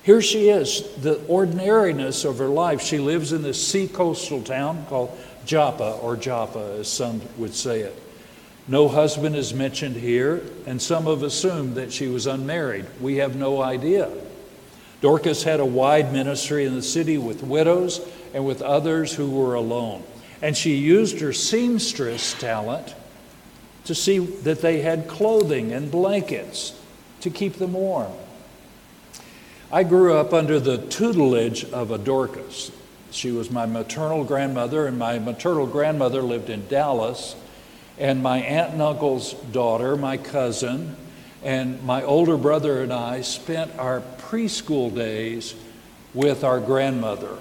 Here 0.04 0.22
she 0.22 0.50
is, 0.50 0.84
the 0.98 1.20
ordinariness 1.26 2.26
of 2.26 2.38
her 2.38 2.48
life. 2.48 2.80
She 2.80 3.00
lives 3.00 3.34
in 3.34 3.42
this 3.42 3.68
sea 3.68 3.88
coastal 3.88 4.44
town 4.44 4.86
called 4.88 5.18
Joppa, 5.48 5.94
or 5.94 6.16
Joppa, 6.16 6.78
as 6.80 6.88
some 6.88 7.24
would 7.40 7.56
say 7.56 7.80
it. 7.80 8.00
No 8.68 8.88
husband 8.88 9.36
is 9.36 9.52
mentioned 9.52 9.96
here, 9.96 10.44
and 10.68 10.80
some 10.80 11.06
have 11.06 11.24
assumed 11.24 11.74
that 11.74 11.92
she 11.92 12.08
was 12.08 12.28
unmarried. 12.28 12.86
We 13.02 13.16
have 13.16 13.36
no 13.36 13.64
idea. 13.64 14.12
Dorcas 15.04 15.44
had 15.44 15.60
a 15.60 15.66
wide 15.66 16.14
ministry 16.14 16.64
in 16.64 16.76
the 16.76 16.82
city 16.82 17.18
with 17.18 17.44
widows 17.44 18.00
and 18.34 18.46
with 18.46 18.62
others 18.62 19.14
who 19.14 19.30
were 19.30 19.54
alone. 19.54 20.02
And 20.42 20.56
she 20.56 20.76
used 20.76 21.20
her 21.20 21.34
seamstress 21.34 22.34
talent 22.40 22.96
to 23.84 23.94
see 23.94 24.20
that 24.20 24.62
they 24.62 24.80
had 24.80 25.10
clothing 25.10 25.74
and 25.74 25.92
blankets 25.92 26.80
to 27.20 27.30
keep 27.30 27.56
them 27.56 27.74
warm. 27.74 28.14
I 29.70 29.84
grew 29.84 30.14
up 30.14 30.34
under 30.34 30.58
the 30.58 30.78
tutelage 30.78 31.66
of 31.66 31.92
a 31.92 31.98
Dorcas. 31.98 32.72
She 33.12 33.30
was 33.30 33.52
my 33.52 33.66
maternal 33.66 34.24
grandmother, 34.24 34.88
and 34.88 34.98
my 34.98 35.20
maternal 35.20 35.68
grandmother 35.68 36.22
lived 36.22 36.50
in 36.50 36.66
Dallas. 36.70 37.36
And 38.00 38.24
my 38.24 38.38
aunt 38.38 38.72
and 38.72 38.82
uncle's 38.82 39.34
daughter, 39.34 39.98
my 39.98 40.16
cousin, 40.16 40.96
and 41.44 41.84
my 41.84 42.04
older 42.04 42.38
brother 42.38 42.82
and 42.82 42.94
I 42.94 43.22
spent 43.22 43.78
our 43.78 44.02
preschool 44.20 44.94
days 44.94 45.56
with 46.14 46.44
our 46.44 46.60
grandmother. 46.60 47.38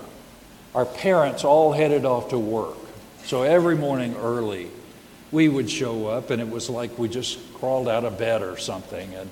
Our 0.75 0.87
parents 0.87 1.45
all 1.45 1.73
headed 1.73 2.05
off 2.05 2.31
to 2.31 2.39
work. 2.39 2.77
So 3.25 3.43
every 3.43 3.77
morning 3.77 4.17
early, 4.17 4.71
we 5.31 5.49
would 5.49 5.71
show 5.71 6.09
up, 6.09 6.31
and 6.31 6.41
it 6.41 6.49
was 6.49 6.69
like 6.69 6.99
we 6.99 7.09
just 7.09 7.39
crawled 7.55 7.89
out 7.89 8.05
of 8.05 8.19
bed 8.19 8.43
or 8.43 8.57
something. 8.59 9.15
And, 9.15 9.31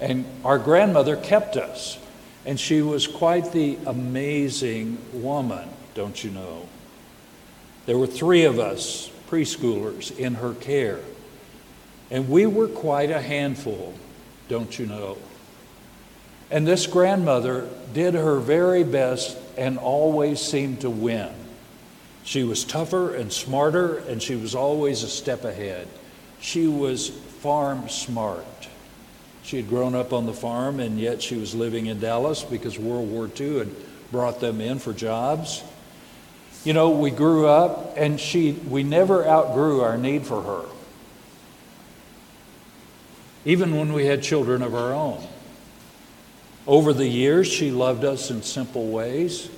and 0.00 0.24
our 0.44 0.58
grandmother 0.58 1.16
kept 1.16 1.56
us, 1.56 1.98
and 2.44 2.58
she 2.58 2.82
was 2.82 3.06
quite 3.06 3.52
the 3.52 3.78
amazing 3.86 4.98
woman, 5.12 5.68
don't 5.94 6.22
you 6.22 6.30
know? 6.30 6.68
There 7.86 7.96
were 7.96 8.06
three 8.06 8.44
of 8.44 8.58
us 8.58 9.10
preschoolers 9.30 10.16
in 10.18 10.34
her 10.34 10.54
care, 10.54 11.00
and 12.10 12.28
we 12.28 12.46
were 12.46 12.68
quite 12.68 13.10
a 13.10 13.20
handful, 13.20 13.94
don't 14.48 14.78
you 14.78 14.86
know? 14.86 15.18
And 16.50 16.66
this 16.66 16.86
grandmother 16.86 17.68
did 17.92 18.14
her 18.14 18.38
very 18.38 18.82
best 18.84 19.36
and 19.56 19.78
always 19.78 20.40
seemed 20.40 20.80
to 20.80 20.90
win. 20.90 21.30
She 22.24 22.44
was 22.44 22.64
tougher 22.64 23.14
and 23.14 23.32
smarter, 23.32 23.98
and 23.98 24.22
she 24.22 24.36
was 24.36 24.54
always 24.54 25.02
a 25.02 25.08
step 25.08 25.44
ahead. 25.44 25.88
She 26.40 26.66
was 26.66 27.08
farm 27.08 27.88
smart. 27.88 28.44
She 29.42 29.56
had 29.56 29.68
grown 29.68 29.94
up 29.94 30.12
on 30.12 30.26
the 30.26 30.34
farm, 30.34 30.78
and 30.78 30.98
yet 30.98 31.22
she 31.22 31.36
was 31.36 31.54
living 31.54 31.86
in 31.86 32.00
Dallas 32.00 32.42
because 32.44 32.78
World 32.78 33.10
War 33.10 33.30
II 33.38 33.58
had 33.60 33.70
brought 34.10 34.40
them 34.40 34.60
in 34.60 34.78
for 34.78 34.92
jobs. 34.92 35.62
You 36.64 36.72
know, 36.74 36.90
we 36.90 37.10
grew 37.10 37.46
up, 37.46 37.94
and 37.96 38.20
she, 38.20 38.52
we 38.52 38.82
never 38.82 39.26
outgrew 39.26 39.80
our 39.80 39.96
need 39.96 40.26
for 40.26 40.42
her, 40.42 40.64
even 43.44 43.76
when 43.76 43.92
we 43.92 44.06
had 44.06 44.22
children 44.22 44.62
of 44.62 44.74
our 44.74 44.92
own. 44.92 45.26
Over 46.66 46.92
the 46.92 47.06
years, 47.06 47.46
she 47.46 47.70
loved 47.70 48.04
us 48.04 48.30
in 48.30 48.42
simple 48.42 48.88
ways. 48.88 49.48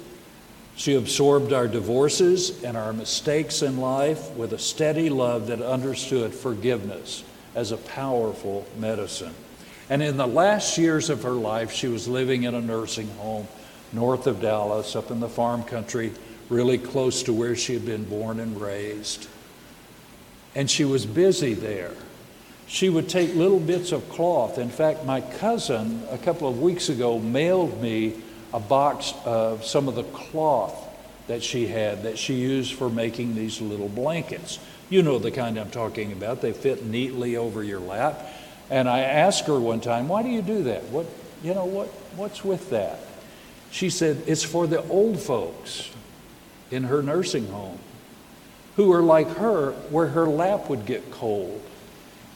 She 0.76 0.94
absorbed 0.94 1.52
our 1.52 1.66
divorces 1.66 2.62
and 2.62 2.76
our 2.76 2.92
mistakes 2.92 3.62
in 3.62 3.78
life 3.78 4.30
with 4.32 4.52
a 4.52 4.58
steady 4.58 5.10
love 5.10 5.48
that 5.48 5.60
understood 5.60 6.32
forgiveness 6.32 7.24
as 7.54 7.72
a 7.72 7.76
powerful 7.76 8.66
medicine. 8.78 9.34
And 9.88 10.02
in 10.02 10.16
the 10.16 10.26
last 10.26 10.78
years 10.78 11.10
of 11.10 11.24
her 11.24 11.32
life, 11.32 11.72
she 11.72 11.88
was 11.88 12.06
living 12.06 12.44
in 12.44 12.54
a 12.54 12.60
nursing 12.60 13.08
home 13.18 13.48
north 13.92 14.26
of 14.26 14.40
Dallas, 14.40 14.94
up 14.94 15.10
in 15.10 15.20
the 15.20 15.28
farm 15.28 15.64
country, 15.64 16.12
really 16.48 16.78
close 16.78 17.22
to 17.24 17.32
where 17.32 17.56
she 17.56 17.74
had 17.74 17.84
been 17.84 18.04
born 18.04 18.40
and 18.40 18.60
raised. 18.60 19.28
And 20.54 20.70
she 20.70 20.84
was 20.84 21.06
busy 21.06 21.54
there. 21.54 21.94
She 22.70 22.88
would 22.88 23.08
take 23.08 23.34
little 23.34 23.58
bits 23.58 23.90
of 23.90 24.08
cloth. 24.08 24.56
In 24.56 24.68
fact, 24.68 25.04
my 25.04 25.22
cousin, 25.22 26.04
a 26.08 26.16
couple 26.16 26.46
of 26.46 26.62
weeks 26.62 26.88
ago, 26.88 27.18
mailed 27.18 27.82
me 27.82 28.14
a 28.54 28.60
box 28.60 29.12
of 29.24 29.64
some 29.64 29.88
of 29.88 29.96
the 29.96 30.04
cloth 30.04 30.72
that 31.26 31.42
she 31.42 31.66
had 31.66 32.04
that 32.04 32.16
she 32.16 32.34
used 32.34 32.74
for 32.74 32.88
making 32.88 33.34
these 33.34 33.60
little 33.60 33.88
blankets. 33.88 34.60
You 34.88 35.02
know 35.02 35.18
the 35.18 35.32
kind 35.32 35.58
I'm 35.58 35.70
talking 35.70 36.12
about. 36.12 36.42
They 36.42 36.52
fit 36.52 36.86
neatly 36.86 37.36
over 37.36 37.64
your 37.64 37.80
lap. 37.80 38.24
And 38.70 38.88
I 38.88 39.00
asked 39.00 39.46
her 39.46 39.58
one 39.58 39.80
time, 39.80 40.06
"Why 40.06 40.22
do 40.22 40.28
you 40.28 40.40
do 40.40 40.62
that? 40.62 40.84
What, 40.90 41.06
you 41.42 41.54
know, 41.54 41.64
what 41.64 41.88
what's 42.14 42.44
with 42.44 42.70
that?" 42.70 43.00
She 43.72 43.90
said, 43.90 44.22
"It's 44.28 44.44
for 44.44 44.68
the 44.68 44.86
old 44.88 45.18
folks 45.18 45.90
in 46.70 46.84
her 46.84 47.02
nursing 47.02 47.48
home 47.48 47.80
who 48.76 48.92
are 48.92 49.02
like 49.02 49.28
her 49.38 49.72
where 49.90 50.06
her 50.06 50.28
lap 50.28 50.70
would 50.70 50.86
get 50.86 51.10
cold." 51.10 51.62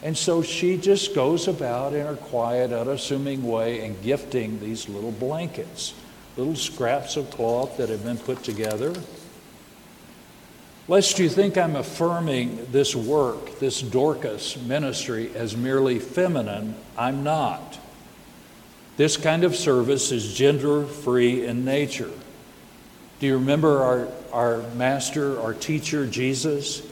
And 0.05 0.17
so 0.17 0.43
she 0.43 0.77
just 0.77 1.15
goes 1.15 1.49
about 1.49 1.95
in 1.95 2.07
her 2.07 2.15
quiet, 2.15 2.73
unassuming 2.73 3.43
way 3.43 3.85
and 3.85 4.01
gifting 4.03 4.61
these 4.61 4.89
little 4.89 5.13
blankets 5.13 5.95
little 6.37 6.57
scraps 6.57 7.17
of 7.17 7.31
cloth 7.31 7.77
that 7.77 7.89
have 7.89 8.05
been 8.05 8.19
put 8.19 8.43
together. 8.43 8.93
Lest 10.87 11.19
you 11.19 11.29
think 11.29 11.57
I'm 11.57 11.77
affirming 11.77 12.67
this 12.71 12.95
work, 12.95 13.59
this 13.59 13.81
Dorcas 13.81 14.57
ministry, 14.57 15.31
as 15.35 15.57
merely 15.57 15.99
feminine, 15.99 16.75
I'm 16.99 17.25
not. 17.25 17.79
This 18.97 19.17
kind 19.17 19.45
of 19.45 19.57
service 19.57 20.13
is 20.13 20.35
gender 20.35 20.85
free 20.85 21.47
in 21.47 21.65
nature. 21.65 22.11
Do 23.19 23.27
you 23.27 23.35
remember 23.35 23.83
our, 23.83 24.09
our 24.33 24.59
master, 24.75 25.41
our 25.41 25.55
teacher, 25.55 26.07
Jesus? 26.07 26.83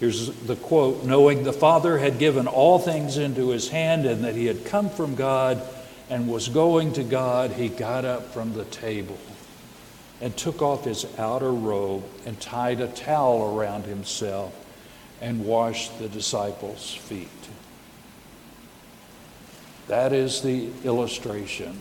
Here's 0.00 0.28
the 0.28 0.56
quote 0.56 1.04
Knowing 1.04 1.42
the 1.42 1.52
Father 1.52 1.98
had 1.98 2.18
given 2.18 2.46
all 2.46 2.78
things 2.78 3.18
into 3.18 3.48
his 3.50 3.68
hand 3.68 4.06
and 4.06 4.24
that 4.24 4.34
he 4.34 4.46
had 4.46 4.64
come 4.64 4.90
from 4.90 5.14
God 5.14 5.62
and 6.08 6.28
was 6.28 6.48
going 6.48 6.92
to 6.94 7.04
God, 7.04 7.52
he 7.52 7.68
got 7.68 8.04
up 8.04 8.32
from 8.32 8.54
the 8.54 8.64
table 8.66 9.18
and 10.20 10.36
took 10.36 10.62
off 10.62 10.84
his 10.84 11.06
outer 11.18 11.52
robe 11.52 12.04
and 12.26 12.40
tied 12.40 12.80
a 12.80 12.88
towel 12.88 13.56
around 13.56 13.84
himself 13.84 14.54
and 15.20 15.44
washed 15.44 15.98
the 15.98 16.08
disciples' 16.08 16.94
feet. 16.94 17.28
That 19.88 20.12
is 20.12 20.42
the 20.42 20.70
illustration. 20.84 21.78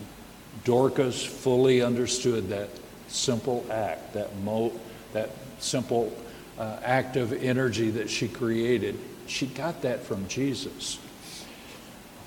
Dorcas 0.63 1.23
fully 1.23 1.81
understood 1.81 2.49
that 2.49 2.69
simple 3.07 3.65
act, 3.69 4.13
that, 4.13 4.35
mo- 4.37 4.73
that 5.13 5.29
simple 5.59 6.11
uh, 6.57 6.79
act 6.83 7.15
of 7.15 7.33
energy 7.33 7.91
that 7.91 8.09
she 8.09 8.27
created. 8.27 8.99
She 9.27 9.47
got 9.47 9.81
that 9.81 10.03
from 10.03 10.27
Jesus. 10.27 10.99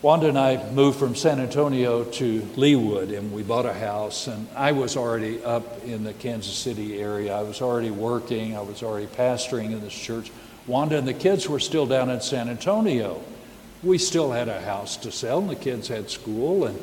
Wanda 0.03 0.29
and 0.29 0.39
I 0.39 0.71
moved 0.71 0.99
from 0.99 1.15
San 1.15 1.41
Antonio 1.41 2.05
to 2.05 2.41
Leawood 2.57 3.15
and 3.17 3.33
we 3.33 3.43
bought 3.43 3.67
a 3.67 3.75
house. 3.75 4.29
And 4.29 4.49
I 4.57 4.73
was 4.73 4.97
already 4.97 5.45
up 5.45 5.85
in 5.85 6.05
the 6.05 6.15
Kansas 6.15 6.55
City 6.55 6.99
area. 6.99 7.35
I 7.37 7.43
was 7.43 7.61
already 7.61 7.91
working, 7.91 8.57
I 8.57 8.63
was 8.63 8.83
already 8.83 9.09
pastoring 9.09 9.73
in 9.73 9.81
this 9.81 9.93
church. 9.93 10.31
Wanda 10.67 10.97
and 10.97 11.07
the 11.07 11.13
kids 11.13 11.49
were 11.49 11.61
still 11.61 11.85
down 11.85 12.09
in 12.09 12.21
San 12.23 12.49
Antonio. 12.49 13.21
We 13.83 13.99
still 13.99 14.31
had 14.31 14.49
a 14.49 14.61
house 14.61 14.97
to 14.99 15.13
sell, 15.13 15.39
and 15.39 15.51
the 15.51 15.57
kids 15.57 15.89
had 15.89 16.11
school. 16.11 16.67
And 16.67 16.79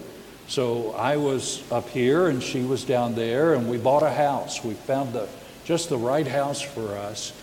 so 0.48 0.92
I 0.92 1.18
was 1.18 1.64
up 1.72 1.90
here 1.90 2.28
and 2.28 2.42
she 2.42 2.62
was 2.62 2.84
down 2.84 3.16
there, 3.16 3.54
and 3.54 3.70
we 3.70 3.78
bought 3.78 4.04
a 4.04 4.12
house. 4.12 4.64
We 4.64 4.74
found 4.74 5.14
the, 5.14 5.28
just 5.68 5.90
the 5.90 5.98
right 5.98 6.28
house 6.28 6.62
for 6.62 6.96
us. 6.96 7.34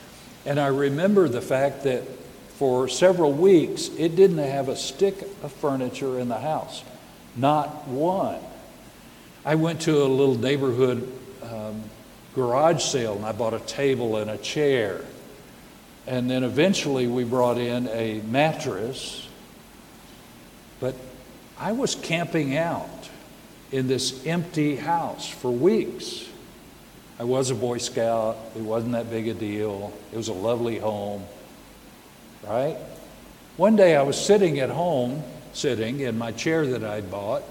And 0.47 0.59
I 0.59 0.69
remember 0.69 1.29
the 1.29 1.43
fact 1.43 1.85
that 1.85 2.05
for 2.55 2.89
several 2.89 3.35
weeks, 3.35 3.91
it 3.99 4.17
didn't 4.17 4.39
have 4.39 4.71
a 4.71 4.77
stick 4.77 5.21
of 5.43 5.53
furniture 5.53 6.19
in 6.19 6.31
the 6.31 6.39
house, 6.39 6.83
not 7.37 7.87
one. 7.87 8.41
I 9.45 9.57
went 9.57 9.83
to 9.83 10.03
a 10.03 10.09
little 10.09 10.39
neighborhood 10.39 11.13
um, 11.43 11.83
garage 12.35 12.83
sale 12.83 13.15
and 13.15 13.27
I 13.27 13.33
bought 13.33 13.53
a 13.53 13.61
table 13.61 14.17
and 14.17 14.31
a 14.31 14.39
chair. 14.39 15.03
And 16.07 16.31
then 16.31 16.45
eventually 16.45 17.07
we 17.07 17.25
brought 17.25 17.59
in 17.59 17.89
a 17.89 18.23
mattress. 18.23 19.29
But 20.81 20.95
I 21.59 21.73
was 21.73 21.95
camping 21.95 22.57
out 22.57 23.11
in 23.71 23.87
this 23.87 24.25
empty 24.25 24.77
house 24.77 25.29
for 25.29 25.51
weeks. 25.51 26.25
I 27.19 27.25
was 27.25 27.51
a 27.51 27.55
Boy 27.55 27.79
Scout. 27.79 28.37
It 28.57 28.63
wasn't 28.63 28.93
that 28.93 29.11
big 29.11 29.29
a 29.29 29.35
deal. 29.35 29.93
It 30.13 30.17
was 30.17 30.29
a 30.29 30.33
lovely 30.33 30.79
home 30.79 31.25
right? 32.47 32.77
One 33.57 33.77
day 33.77 33.97
I 33.97 34.03
was 34.03 34.23
sitting 34.23 34.59
at 34.61 34.71
home, 34.71 35.23
sitting 35.53 36.01
in 36.01 36.19
my 36.19 36.33
chair 36.33 36.67
that 36.67 36.85
I'd 36.85 37.11
bought, 37.11 37.43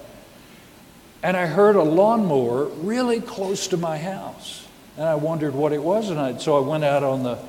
and 1.21 1.37
I 1.37 1.45
heard 1.45 1.75
a 1.75 1.83
lawnmower 1.83 2.65
really 2.65 3.21
close 3.21 3.67
to 3.67 3.77
my 3.77 3.97
house. 3.97 4.67
And 4.97 5.05
I 5.05 5.15
wondered 5.15 5.55
what 5.55 5.73
it 5.73 5.81
was, 5.81 6.09
and 6.09 6.19
I, 6.19 6.37
so 6.37 6.57
I 6.57 6.67
went 6.67 6.83
out 6.83 7.03
on 7.03 7.23
the 7.23 7.39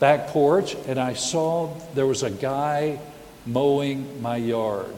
back 0.00 0.28
porch 0.28 0.74
and 0.86 0.98
I 0.98 1.14
saw 1.14 1.74
there 1.94 2.06
was 2.06 2.22
a 2.22 2.30
guy 2.30 2.98
mowing 3.46 4.22
my 4.22 4.36
yard. 4.36 4.94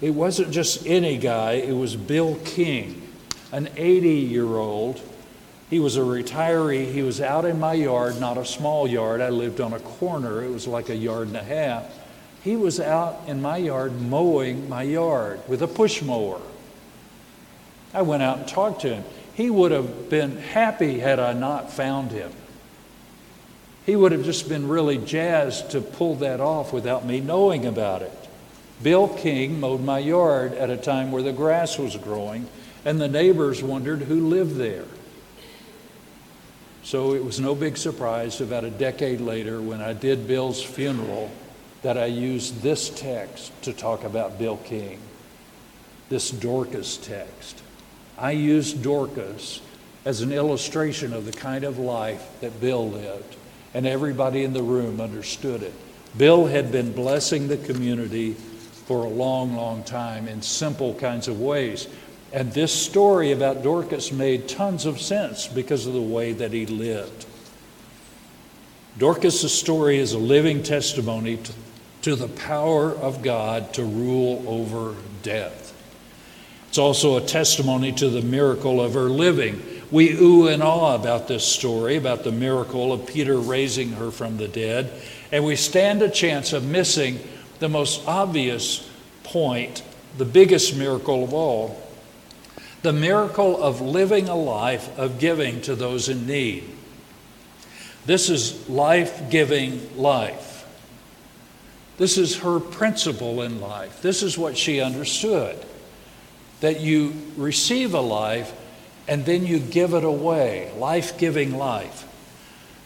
It 0.00 0.10
wasn't 0.10 0.50
just 0.50 0.86
any 0.86 1.18
guy, 1.18 1.52
it 1.52 1.72
was 1.72 1.94
Bill 1.94 2.36
King, 2.44 3.06
an 3.52 3.68
80 3.76 4.08
year 4.08 4.46
old 4.46 5.00
he 5.70 5.78
was 5.78 5.96
a 5.96 6.00
retiree. 6.00 6.92
He 6.92 7.02
was 7.02 7.20
out 7.20 7.44
in 7.44 7.60
my 7.60 7.74
yard, 7.74 8.20
not 8.20 8.36
a 8.36 8.44
small 8.44 8.88
yard. 8.88 9.20
I 9.20 9.30
lived 9.30 9.60
on 9.60 9.72
a 9.72 9.78
corner, 9.78 10.42
it 10.42 10.50
was 10.50 10.66
like 10.66 10.88
a 10.88 10.96
yard 10.96 11.28
and 11.28 11.36
a 11.36 11.44
half. 11.44 11.84
He 12.42 12.56
was 12.56 12.80
out 12.80 13.20
in 13.28 13.40
my 13.40 13.58
yard 13.58 14.00
mowing 14.00 14.68
my 14.68 14.82
yard 14.82 15.40
with 15.46 15.62
a 15.62 15.68
push 15.68 16.02
mower. 16.02 16.40
I 17.94 18.02
went 18.02 18.22
out 18.22 18.38
and 18.38 18.48
talked 18.48 18.80
to 18.82 18.94
him. 18.96 19.04
He 19.34 19.48
would 19.48 19.70
have 19.70 20.10
been 20.10 20.38
happy 20.38 20.98
had 20.98 21.20
I 21.20 21.34
not 21.34 21.72
found 21.72 22.10
him. 22.10 22.32
He 23.86 23.94
would 23.94 24.12
have 24.12 24.24
just 24.24 24.48
been 24.48 24.68
really 24.68 24.98
jazzed 24.98 25.70
to 25.70 25.80
pull 25.80 26.16
that 26.16 26.40
off 26.40 26.72
without 26.72 27.06
me 27.06 27.20
knowing 27.20 27.64
about 27.64 28.02
it. 28.02 28.12
Bill 28.82 29.08
King 29.08 29.60
mowed 29.60 29.82
my 29.82 29.98
yard 29.98 30.52
at 30.54 30.70
a 30.70 30.76
time 30.76 31.12
where 31.12 31.22
the 31.22 31.32
grass 31.32 31.78
was 31.78 31.96
growing, 31.96 32.48
and 32.84 33.00
the 33.00 33.08
neighbors 33.08 33.62
wondered 33.62 34.02
who 34.02 34.28
lived 34.28 34.56
there. 34.56 34.84
So 36.82 37.14
it 37.14 37.24
was 37.24 37.38
no 37.38 37.54
big 37.54 37.76
surprise 37.76 38.40
about 38.40 38.64
a 38.64 38.70
decade 38.70 39.20
later 39.20 39.60
when 39.60 39.80
I 39.80 39.92
did 39.92 40.26
Bill's 40.26 40.62
funeral 40.62 41.30
that 41.82 41.96
I 41.96 42.06
used 42.06 42.62
this 42.62 42.90
text 42.90 43.52
to 43.62 43.72
talk 43.72 44.04
about 44.04 44.38
Bill 44.38 44.56
King, 44.58 44.98
this 46.08 46.30
Dorcas 46.30 46.96
text. 46.96 47.62
I 48.18 48.32
used 48.32 48.82
Dorcas 48.82 49.60
as 50.04 50.20
an 50.20 50.32
illustration 50.32 51.12
of 51.12 51.26
the 51.26 51.32
kind 51.32 51.64
of 51.64 51.78
life 51.78 52.26
that 52.40 52.60
Bill 52.60 52.88
lived, 52.88 53.36
and 53.74 53.86
everybody 53.86 54.44
in 54.44 54.52
the 54.52 54.62
room 54.62 55.00
understood 55.00 55.62
it. 55.62 55.74
Bill 56.16 56.46
had 56.46 56.72
been 56.72 56.92
blessing 56.92 57.48
the 57.48 57.56
community 57.56 58.32
for 58.86 59.04
a 59.04 59.08
long, 59.08 59.54
long 59.54 59.84
time 59.84 60.26
in 60.26 60.42
simple 60.42 60.94
kinds 60.94 61.28
of 61.28 61.40
ways. 61.40 61.86
And 62.32 62.52
this 62.52 62.72
story 62.72 63.32
about 63.32 63.62
Dorcas 63.62 64.12
made 64.12 64.48
tons 64.48 64.86
of 64.86 65.00
sense 65.00 65.48
because 65.48 65.86
of 65.86 65.94
the 65.94 66.00
way 66.00 66.32
that 66.32 66.52
he 66.52 66.66
lived. 66.66 67.26
Dorcas' 68.98 69.52
story 69.52 69.98
is 69.98 70.12
a 70.12 70.18
living 70.18 70.62
testimony 70.62 71.38
to, 71.38 71.52
to 72.02 72.14
the 72.14 72.28
power 72.28 72.92
of 72.92 73.22
God 73.22 73.72
to 73.74 73.84
rule 73.84 74.44
over 74.46 74.94
death. 75.22 75.74
It's 76.68 76.78
also 76.78 77.16
a 77.16 77.20
testimony 77.20 77.90
to 77.92 78.08
the 78.08 78.22
miracle 78.22 78.80
of 78.80 78.94
her 78.94 79.08
living. 79.10 79.60
We 79.90 80.12
ooh 80.12 80.46
and 80.46 80.62
awe 80.62 80.94
about 80.94 81.26
this 81.26 81.44
story, 81.44 81.96
about 81.96 82.22
the 82.22 82.30
miracle 82.30 82.92
of 82.92 83.06
Peter 83.06 83.38
raising 83.38 83.92
her 83.92 84.12
from 84.12 84.36
the 84.36 84.46
dead, 84.46 84.92
and 85.32 85.44
we 85.44 85.56
stand 85.56 86.00
a 86.00 86.08
chance 86.08 86.52
of 86.52 86.64
missing 86.64 87.18
the 87.58 87.68
most 87.68 88.06
obvious 88.06 88.88
point, 89.24 89.82
the 90.16 90.24
biggest 90.24 90.76
miracle 90.76 91.24
of 91.24 91.34
all, 91.34 91.80
the 92.82 92.92
miracle 92.92 93.62
of 93.62 93.80
living 93.80 94.28
a 94.28 94.36
life 94.36 94.98
of 94.98 95.18
giving 95.18 95.60
to 95.62 95.74
those 95.74 96.08
in 96.08 96.26
need. 96.26 96.64
This 98.06 98.30
is 98.30 98.68
life 98.68 99.30
giving 99.30 99.96
life. 99.96 100.66
This 101.98 102.16
is 102.16 102.38
her 102.38 102.58
principle 102.58 103.42
in 103.42 103.60
life. 103.60 104.00
This 104.00 104.22
is 104.22 104.38
what 104.38 104.56
she 104.56 104.80
understood 104.80 105.58
that 106.60 106.80
you 106.80 107.12
receive 107.36 107.94
a 107.94 108.00
life 108.00 108.52
and 109.06 109.24
then 109.24 109.46
you 109.46 109.58
give 109.58 109.92
it 109.92 110.04
away, 110.04 110.72
life 110.76 111.18
giving 111.18 111.58
life. 111.58 112.06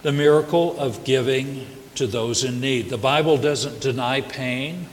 The 0.03 0.13
miracle 0.13 0.79
of 0.79 1.05
giving 1.05 1.67
to 1.95 2.07
those 2.07 2.45
in 2.45 2.61
need. 2.61 2.91
The 2.91 2.99
Bible 2.99 3.37
doesn't 3.37 3.81
deny 3.81 4.21
pain. 4.21 4.89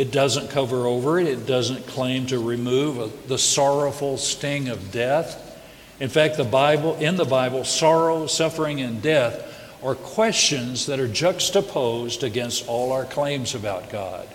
It 0.00 0.12
doesn't 0.12 0.48
cover 0.48 0.86
over 0.86 1.20
it, 1.20 1.26
it 1.26 1.44
doesn't 1.44 1.86
claim 1.86 2.24
to 2.28 2.38
remove 2.38 3.28
the 3.28 3.36
sorrowful 3.36 4.16
sting 4.16 4.70
of 4.70 4.90
death. 4.90 5.60
In 6.00 6.08
fact, 6.08 6.38
the 6.38 6.44
Bible, 6.44 6.96
in 6.96 7.16
the 7.16 7.26
Bible, 7.26 7.64
sorrow, 7.64 8.26
suffering, 8.26 8.80
and 8.80 9.02
death 9.02 9.46
are 9.82 9.94
questions 9.94 10.86
that 10.86 11.00
are 11.00 11.06
juxtaposed 11.06 12.22
against 12.22 12.66
all 12.66 12.92
our 12.92 13.04
claims 13.04 13.54
about 13.54 13.90
God. 13.90 14.26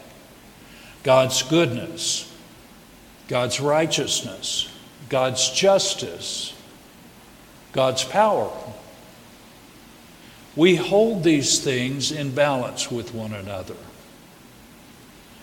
God's 1.01 1.41
goodness, 1.41 2.31
God's 3.27 3.59
righteousness, 3.59 4.69
God's 5.09 5.49
justice, 5.49 6.53
God's 7.71 8.03
power. 8.03 8.51
We 10.55 10.75
hold 10.75 11.23
these 11.23 11.57
things 11.57 12.11
in 12.11 12.35
balance 12.35 12.91
with 12.91 13.15
one 13.15 13.33
another. 13.33 13.77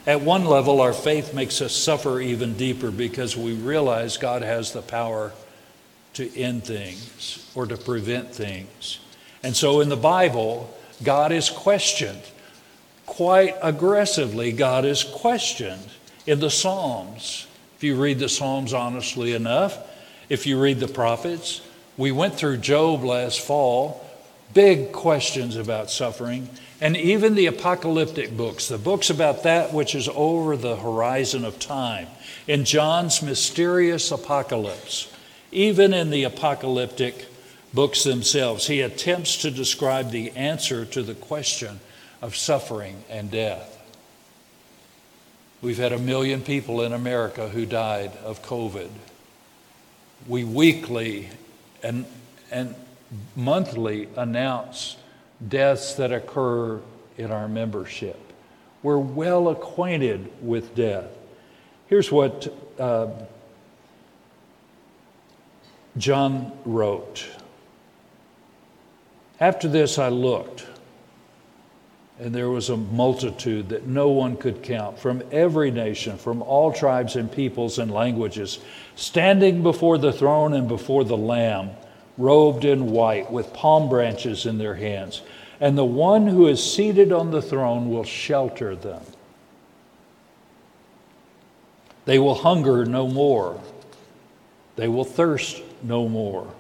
At 0.07 0.21
one 0.21 0.45
level, 0.45 0.81
our 0.81 0.93
faith 0.93 1.33
makes 1.33 1.61
us 1.61 1.75
suffer 1.75 2.21
even 2.21 2.55
deeper 2.55 2.91
because 2.91 3.37
we 3.37 3.53
realize 3.53 4.17
God 4.17 4.43
has 4.43 4.73
the 4.73 4.83
power 4.83 5.33
to 6.15 6.38
end 6.38 6.65
things 6.65 7.49
or 7.55 7.67
to 7.67 7.77
prevent 7.77 8.35
things. 8.35 8.99
And 9.45 9.55
so 9.55 9.81
in 9.81 9.88
the 9.88 9.97
Bible, 9.97 10.73
God 11.05 11.31
is 11.31 11.51
questioned. 11.51 12.23
Quite 13.07 13.55
aggressively, 13.62 14.51
God 14.51 14.85
is 14.85 15.05
questioned 15.05 15.87
in 16.27 16.41
the 16.41 16.51
Psalms. 16.51 17.47
If 17.77 17.85
you 17.85 18.01
read 18.01 18.19
the 18.19 18.29
Psalms 18.29 18.73
honestly 18.73 19.35
enough, 19.35 19.79
if 20.29 20.47
you 20.47 20.61
read 20.61 20.81
the 20.81 20.88
prophets, 20.88 21.61
we 21.97 22.11
went 22.11 22.35
through 22.35 22.59
Job 22.59 23.05
last 23.05 23.41
fall. 23.41 24.02
Big 24.55 24.93
questions 24.93 25.57
about 25.57 25.91
suffering, 25.91 26.49
and 26.81 26.97
even 26.97 27.35
the 27.35 27.47
apocalyptic 27.47 28.37
books, 28.37 28.69
the 28.69 28.79
books 28.79 29.11
about 29.11 29.45
that 29.45 29.73
which 29.73 29.95
is 29.95 30.09
over 30.15 30.57
the 30.57 30.77
horizon 30.77 31.45
of 31.45 31.59
time. 31.59 32.09
In 32.47 32.65
John's 32.65 33.23
mysterious 33.23 34.11
apocalypse, 34.11 35.12
even 35.53 35.95
in 35.95 36.11
the 36.11 36.25
apocalyptic 36.25 37.27
books 37.73 38.05
themselves, 38.05 38.67
he 38.67 38.81
attempts 38.81 39.37
to 39.43 39.51
describe 39.51 40.11
the 40.11 40.31
answer 40.33 40.85
to 40.87 41.03
the 41.03 41.15
question 41.15 41.81
of 42.21 42.37
suffering 42.37 43.05
and 43.09 43.31
death. 43.31 43.79
We've 45.61 45.79
had 45.79 45.93
a 45.93 45.99
million 45.99 46.43
people 46.43 46.83
in 46.83 46.93
America 46.93 47.49
who 47.49 47.65
died 47.65 48.11
of 48.25 48.43
COVID. 48.43 48.91
We 50.27 50.43
weekly 50.43 51.31
and, 51.83 52.05
and 52.51 52.75
monthly 53.37 54.09
announce 54.16 54.96
deaths 55.48 55.94
that 55.94 56.12
occur 56.12 56.81
in 57.18 57.31
our 57.31 57.48
membership. 57.48 58.18
We're 58.83 58.98
well 58.98 59.48
acquainted 59.48 60.31
with 60.42 60.75
death. 60.75 61.07
Here's 61.87 62.11
what 62.11 62.53
uh, 62.79 63.09
John 65.96 66.53
wrote 66.64 67.27
After 69.38 69.68
this, 69.68 69.98
I 69.98 70.09
looked, 70.09 70.66
and 72.18 72.35
there 72.35 72.48
was 72.48 72.70
a 72.70 72.77
multitude 72.77 73.68
that 73.68 73.87
no 73.87 74.09
one 74.09 74.37
could 74.37 74.62
count 74.62 74.98
from 74.98 75.22
every 75.31 75.70
nation, 75.70 76.16
from 76.16 76.42
all 76.42 76.72
tribes 76.72 77.16
and 77.16 77.31
peoples 77.31 77.79
and 77.79 77.90
languages, 77.90 78.59
standing 78.96 79.62
before 79.62 79.98
the 79.98 80.12
throne 80.12 80.55
and 80.55 80.66
before 80.66 81.05
the 81.05 81.16
Lamb 81.16 81.70
robed 82.18 82.64
in 82.64 82.90
white, 82.90 83.31
with 83.31 83.53
palm 83.53 83.88
branches 83.88 84.46
in 84.46 84.59
their 84.59 84.75
hands. 84.75 85.22
And 85.61 85.79
the 85.79 85.85
one 85.85 86.27
who 86.27 86.48
is 86.48 86.62
seated 86.62 87.12
on 87.12 87.31
the 87.31 87.42
throne 87.42 87.90
will 87.90 88.05
shelter 88.05 88.75
them. 88.75 89.03
They 92.05 92.18
will 92.18 92.35
hunger 92.35 92.85
no 92.85 93.07
more. 93.07 93.61
They 94.77 94.88
will 94.88 95.05
thirst 95.05 95.62
no 95.83 96.09
more. 96.09 96.53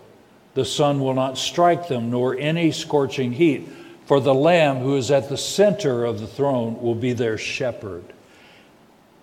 The 0.54 0.64
sun 0.64 1.00
will 1.00 1.14
not 1.14 1.38
strike 1.38 1.88
them, 1.88 2.10
nor 2.10 2.36
any 2.38 2.70
scorching 2.70 3.32
heat. 3.32 3.68
For 4.06 4.20
the 4.20 4.34
Lamb 4.34 4.78
who 4.78 4.96
is 4.96 5.10
at 5.10 5.28
the 5.28 5.36
center 5.36 6.04
of 6.04 6.20
the 6.20 6.26
throne 6.26 6.80
will 6.80 6.94
be 6.94 7.12
their 7.12 7.38
shepherd, 7.38 8.04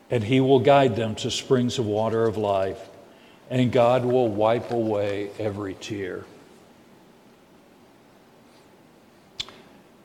and 0.09 0.23
he 0.23 0.41
will 0.41 0.59
guide 0.59 0.95
them 0.95 1.15
to 1.15 1.29
springs 1.29 1.77
of 1.79 1.85
water 1.85 2.25
of 2.25 2.37
life 2.37 2.79
and 3.49 3.71
God 3.71 4.05
will 4.05 4.27
wipe 4.27 4.71
away 4.71 5.31
every 5.39 5.73
tear. 5.75 6.25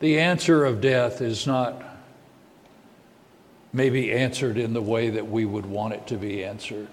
The 0.00 0.18
answer 0.20 0.64
of 0.64 0.80
death 0.80 1.20
is 1.20 1.46
not 1.46 1.82
maybe 3.72 4.12
answered 4.12 4.56
in 4.56 4.72
the 4.72 4.82
way 4.82 5.10
that 5.10 5.28
we 5.28 5.44
would 5.44 5.66
want 5.66 5.94
it 5.94 6.06
to 6.06 6.16
be 6.16 6.44
answered. 6.44 6.88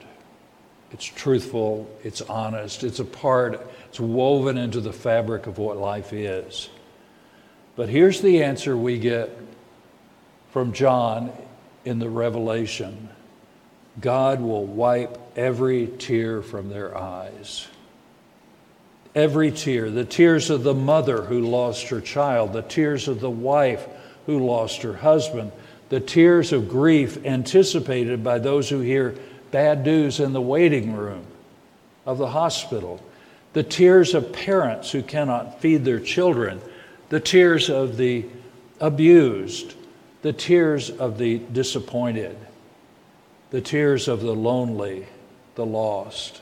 It's 0.92 1.06
truthful, 1.06 1.90
it's 2.04 2.22
honest, 2.22 2.84
it's 2.84 3.00
a 3.00 3.06
part, 3.06 3.70
it's 3.88 4.00
woven 4.00 4.58
into 4.58 4.82
the 4.82 4.92
fabric 4.92 5.48
of 5.48 5.58
what 5.58 5.78
life 5.78 6.12
is. 6.12 6.70
But 7.76 7.88
here's 7.88 8.20
the 8.20 8.44
answer 8.44 8.76
we 8.76 9.00
get 9.00 9.30
from 10.52 10.74
John 10.74 11.32
in 11.86 12.00
the 12.00 12.10
Revelation 12.10 13.10
God 14.02 14.42
will 14.42 14.66
wipe 14.66 15.18
every 15.36 15.88
tear 15.88 16.42
from 16.42 16.70
their 16.70 16.98
eyes. 16.98 17.68
Every 19.14 19.52
tear, 19.52 19.92
the 19.92 20.06
tears 20.06 20.50
of 20.50 20.64
the 20.64 20.74
mother 20.74 21.24
who 21.24 21.42
lost 21.42 21.90
her 21.90 22.02
child, 22.02 22.54
the 22.54 22.64
tears 22.64 23.08
of 23.08 23.20
the 23.20 23.30
wife 23.30 23.86
who 24.26 24.46
lost 24.46 24.82
her 24.82 24.94
husband, 24.94 25.52
the 25.90 26.00
tears 26.00 26.52
of 26.52 26.70
grief 26.70 27.24
anticipated 27.26 28.24
by 28.24 28.40
those 28.40 28.70
who 28.70 28.80
hear 28.80 29.16
bad 29.52 29.86
news 29.86 30.20
in 30.20 30.34
the 30.34 30.42
waiting 30.42 30.96
room 30.96 31.26
of 32.06 32.18
the 32.18 32.30
hospital, 32.30 33.04
the 33.54 33.64
tears 33.64 34.16
of 34.16 34.32
parents 34.32 34.92
who 34.92 35.04
cannot 35.04 35.60
feed 35.60 35.84
their 35.84 36.00
children, 36.00 36.62
the 37.10 37.20
tears 37.20 37.70
of 37.70 37.98
the 37.98 38.26
abused, 38.80 39.76
the 40.22 40.34
tears 40.34 40.90
of 40.90 41.18
the 41.18 41.40
disappointed 41.40 42.38
the 43.52 43.62
tears 43.62 44.08
of 44.08 44.22
the 44.22 44.34
lonely, 44.34 45.06
the 45.56 45.66
lost, 45.66 46.42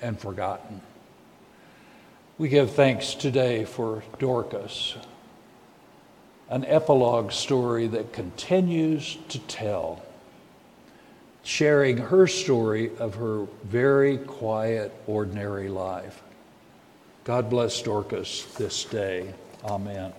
and 0.00 0.18
forgotten. 0.18 0.80
We 2.38 2.48
give 2.48 2.72
thanks 2.72 3.14
today 3.14 3.64
for 3.64 4.02
Dorcas, 4.18 4.96
an 6.48 6.64
epilogue 6.66 7.32
story 7.32 7.86
that 7.88 8.12
continues 8.12 9.16
to 9.30 9.38
tell, 9.38 10.02
sharing 11.42 11.96
her 11.96 12.26
story 12.26 12.90
of 12.98 13.14
her 13.14 13.46
very 13.64 14.18
quiet, 14.18 14.92
ordinary 15.06 15.68
life. 15.68 16.22
God 17.24 17.48
bless 17.48 17.80
Dorcas 17.80 18.44
this 18.56 18.84
day. 18.84 19.32
Amen. 19.64 20.12